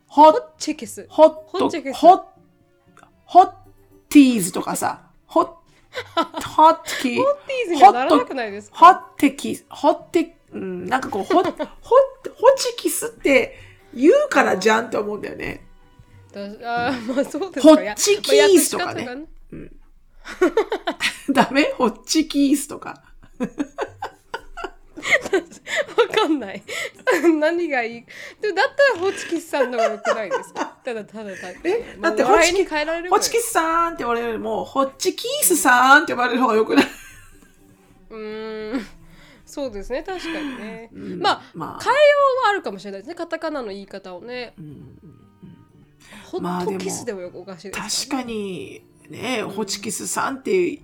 [0.06, 1.06] ホッ、チキス。
[1.08, 2.22] ホットホッチキ、スホッ、
[4.10, 5.52] ティーズとかさ、ホッ、ホ
[6.70, 8.76] ッティー、ホッティーズにはならなくないですか？
[8.76, 11.56] ホッテキ、ホッテ、うん、なんかこう、ホッ、ホッ、ホ
[12.56, 13.56] チキスって
[13.94, 15.64] 言うからじゃんって思うんだよね。
[16.32, 19.08] だあーまあそうですホかッチキースとかね。
[21.32, 21.72] ダメ？
[21.76, 23.02] ホッチキースとか。
[24.99, 26.62] わかんない。
[27.38, 28.05] 何がいい？
[28.40, 30.66] でもだったらホチキスさんの方が良くないですか？
[30.84, 31.59] ただただただ。
[31.64, 31.96] え？
[32.01, 36.86] だってホチキ変えられるホチキスさんって言われるよりも、ホッチキースさんって呼ばれる方がよくない？
[38.11, 38.86] うーん。
[39.46, 40.90] そうですね、確かにね。
[40.92, 41.20] ん。
[41.20, 41.82] まあ、まあ。
[41.82, 42.01] 変えよ
[42.42, 43.14] うはあるかもしれないですね。
[43.14, 44.55] カタカナの言い方をね。
[46.30, 50.80] ホットキスでもよくおかしいです確かに、ね、ホチキスさんって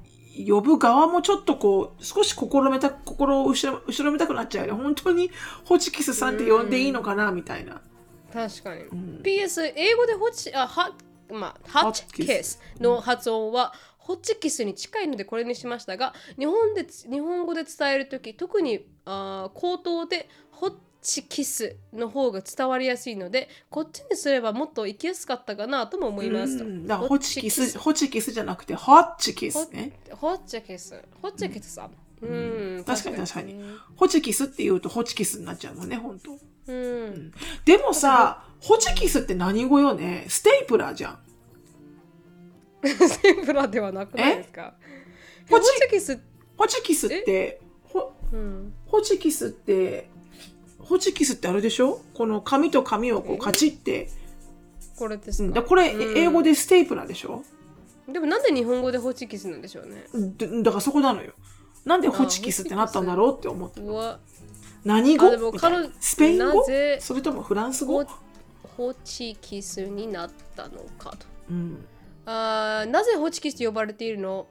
[0.48, 4.82] 呼ぶ側もちょっとこう、少し心めた、心を後ろ後ろめたくなっちゃうよね。
[4.82, 5.30] 本当に
[5.64, 7.80] ホチキスさんって呼んでいいのかなみたいな。
[8.32, 8.82] 確かに。
[8.82, 10.92] ん PS、英語でホチ、あ、は、
[11.30, 20.74] まあ、ハッチキスの発音は、ホッチキスに近いのでこれにしましたが、日本で日本語で伝えるとき、特にあー口頭でホッ
[21.04, 29.92] チキスの方が伝わりやすいので、こっちにすればもっと行きやすかったかなとも思いますだホチキス、ホチキスじゃなくて、ホッチキスね。
[30.10, 31.00] ホッチキス。
[31.20, 31.90] ホッチキスさん。
[32.22, 33.64] うん、確かに確かにね。
[33.96, 36.38] ホチキスって言うとホチキスになっちゃうもんね、本当
[36.72, 37.32] うん。
[37.66, 40.24] でもさ、ホチキスって何語よね？
[40.28, 41.18] ステープラーじゃん。
[42.82, 44.72] ステンプラではなくないですか？
[45.50, 46.18] ホチキス、
[46.56, 48.72] ホチキスって、ホうん。
[48.86, 50.08] ホチキスって、
[50.84, 52.00] ホチキスってあれでしょ？
[52.14, 54.10] この紙と紙をこうカチって。
[54.96, 55.44] これですか？
[55.44, 56.18] うんだこれ、うん。
[56.18, 57.42] 英語でステープラーでしょ？
[58.08, 60.04] でもなんで日本語でホチキスなんでしょうね？
[60.36, 61.32] だだからそこなのよ。
[61.84, 63.80] なんでホチキスってなったんだろうって思って。
[63.80, 64.18] うわ、
[64.84, 65.30] 何語？
[66.00, 66.64] スペイン語？
[67.00, 68.04] それともフランス語？
[68.04, 68.10] ホ、
[68.76, 71.26] ホチキスになったのかと。
[71.50, 71.84] うん、
[72.26, 74.46] あーなぜホチキスと呼ばれているの？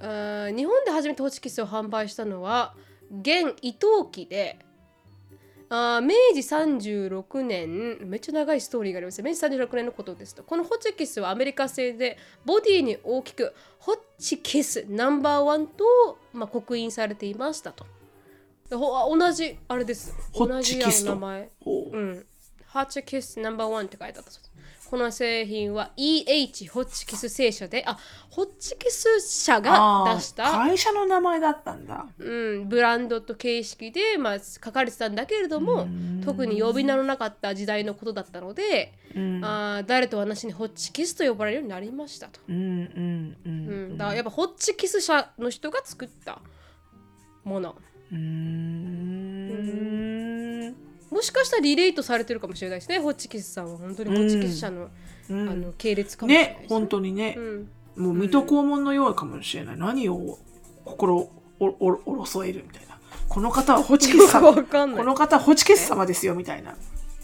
[0.00, 2.74] あー日本で初めてホチキスを販売したのは
[3.10, 4.58] 現伊藤期で
[5.74, 10.42] あー明治36年めっちゃ長いストーリーがあります明治36年のことですと。
[10.42, 17.86] このホチキスはアメリカ製でボディに大きくホチキスナンバーワンと、まあ、刻印されていましたと。
[18.68, 20.14] 同じあれです。
[20.34, 21.50] 同じ名前。
[21.64, 21.98] う。
[21.98, 22.26] ん。
[22.66, 24.51] ハチキスナンバーワンって書いてあったそうです。
[24.92, 27.96] この製品は EH ホッチキス製社で、あ、
[28.28, 32.08] ホッチキス社が出した、会社の名前だったんだ。
[32.18, 35.88] うん、ブランドと形式で、まあ、書かれてたんだけれども、
[36.22, 42.40] 特に呼び名のなかった時代のことだったので、うんあー誰とはなしにホッチキスと呼ばれるようになりましたと。
[42.46, 46.42] うんうんううんん、だからやっぱホッチキス社の人が作った
[47.44, 47.76] もの。
[48.12, 50.31] うーん
[51.12, 53.78] もしかしたらリレートされてるかもしれないですね、ホッチキスさんは。
[53.78, 54.88] 本当にホッチキス社の,、
[55.30, 59.76] うんあの系列かもしれないねです、本当にねう、んもう水戸黄門のようかもしれない。
[59.78, 60.38] 何を
[60.84, 62.98] 心をおおおろそえるみたいな。
[63.28, 64.50] この方はホチキス様。
[64.50, 64.98] わかんない。
[64.98, 66.70] この方はホチキス様ですよみたいな。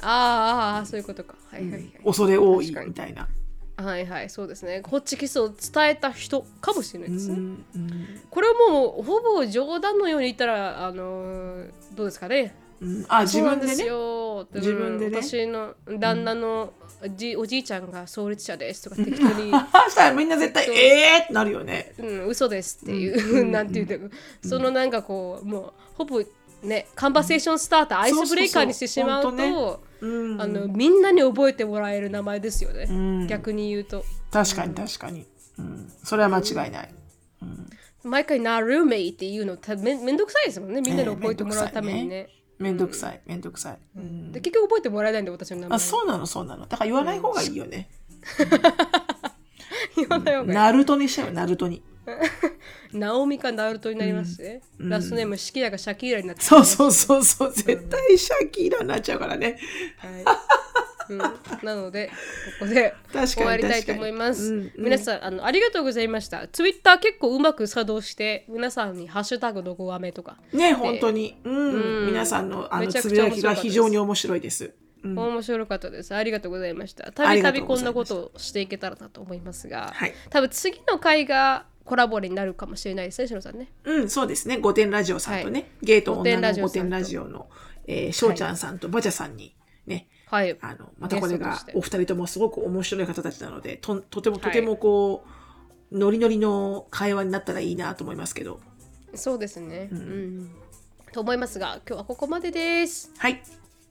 [0.01, 1.34] あーあー、そういうことか。
[1.51, 1.82] はいはいはい。
[2.05, 3.28] 恐れ多い確かにみたいな。
[3.76, 4.82] はいはい、そうですね。
[4.84, 7.34] ホッチキスを伝えた人かもしれないですね。
[7.34, 7.91] うんうん
[8.30, 12.55] これはもうほぼ冗談のように言ったら、あのーどうですかね。
[12.81, 13.07] うん。
[13.09, 13.87] あ自分ですね。
[13.87, 14.43] よ。
[14.45, 15.22] って自分でね。
[15.22, 16.72] 私の旦那の
[17.16, 19.51] じ、おじいちゃんが創立者ですとか適当に。
[19.87, 20.74] そしたらみんな絶対そう。
[20.74, 21.95] えーってなるよね。
[21.99, 24.11] うん、嘘ですっていう、なんていうんだろう
[24.47, 26.22] そのなんかこう、もうほぼ
[26.62, 30.41] ね、カンバセーションスターター、アイスブレイカーにしてしまうと、そうん。
[30.41, 33.26] あのみんなに覚えてもらえる名前ですよね、ん。
[33.26, 34.05] 逆に言うと。
[34.33, 35.26] 確かに確かに。
[35.59, 36.95] うん、それは間違いない。
[38.05, 42.29] 毎回なるめいっていうのためめんどくさいですもんね、みんなに覚えてもらうためにね。
[42.59, 43.79] めんどくさい、めんどくさい。
[43.97, 45.77] うんで結局覚えてもらえないんで、私の名前。
[45.77, 46.67] あ、そうなの、そうなの。
[46.67, 47.89] だから言わない方がいいよね。
[49.97, 51.83] 言わない方がいいナルトにしちゃうよ、ナルトに。
[52.93, 54.41] ナオミかナルトになります？
[54.43, 54.63] ね。
[54.79, 57.53] ラストネームシキラがシャキーラになってそうそうそうそう。
[57.53, 59.59] 絶対シャキーラになっちゃうからね。
[59.99, 60.25] はい
[61.11, 62.09] うん、なので
[62.61, 64.55] ここで終わりたいと思います。
[64.55, 66.49] うんうん皆さんあのありがとうございました。
[66.49, 71.37] ツイッター結構うまく作動して皆さんにハッシュタグどこアメとか、ね、本当に。
[71.45, 71.57] うん。
[71.57, 74.65] うん皆さんのあのつぶやきが非常に面白いです。
[74.65, 76.15] うん面白かったです。
[76.15, 77.09] ありがとうございました。
[77.09, 80.15] あたびたびこんなことをしていけたらなと思いますが、はい。
[80.31, 83.73] 多分次の回がコラボになるかもしれないですね、しのさんね。
[83.85, 84.59] うん、そうですね。
[84.59, 87.49] 御殿ラジオさんとね、ゲート女の御殿ラジオの、
[87.87, 89.57] えー、しょうちゃんさんとバジャさんに
[89.87, 90.57] ね、はい。
[90.61, 95.24] あの、またこれがお二人ともすごく面白い方たちなので、と、とてもとてもこ
[95.93, 98.61] う、ノリノリの会話になったらいいなと思いますけど。
[99.14, 99.89] そうですね。
[99.91, 100.51] うん。
[101.12, 103.11] と思いますが、今日はここまでです。
[103.16, 103.43] はい。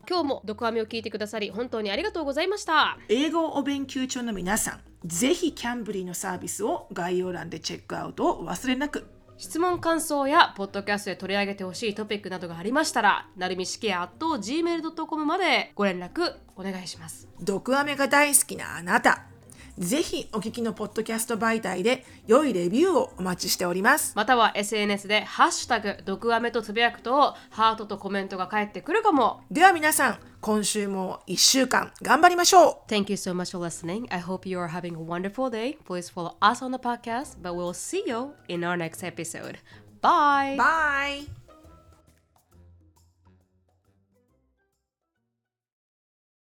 [0.08, 3.00] 今日もドクアメを聞いてくださり、本当にありがとうございました。
[3.10, 9.08] 英語お勉強中の皆さん、ぜひキャンブリーのサービスを概要欄でチェックアウトをお忘れなく。
[9.38, 19.37] 質問感想やポッドキャストで取り上げてほしいトピックなどがありましたらなるみしきや gmail.com までご連絡お願いします毒アメが大好きなあなた。
[19.78, 24.14] ぜひお聞きのポッドキャスト媒体で良いレビューをお待ちしております。
[24.16, 34.06] または SNS で「ハッシュタグ毒アメ」とつぶやくとハートとコメントが返ってくるかもでは皆さん、今週も1週間頑張りましょう Thank you so much for listening.
[34.10, 35.78] I hope you are having a wonderful day.
[35.86, 39.60] Please follow us on the podcast, but we'll see you in our next episode.
[40.02, 40.58] Bye!
[40.58, 41.47] Bye!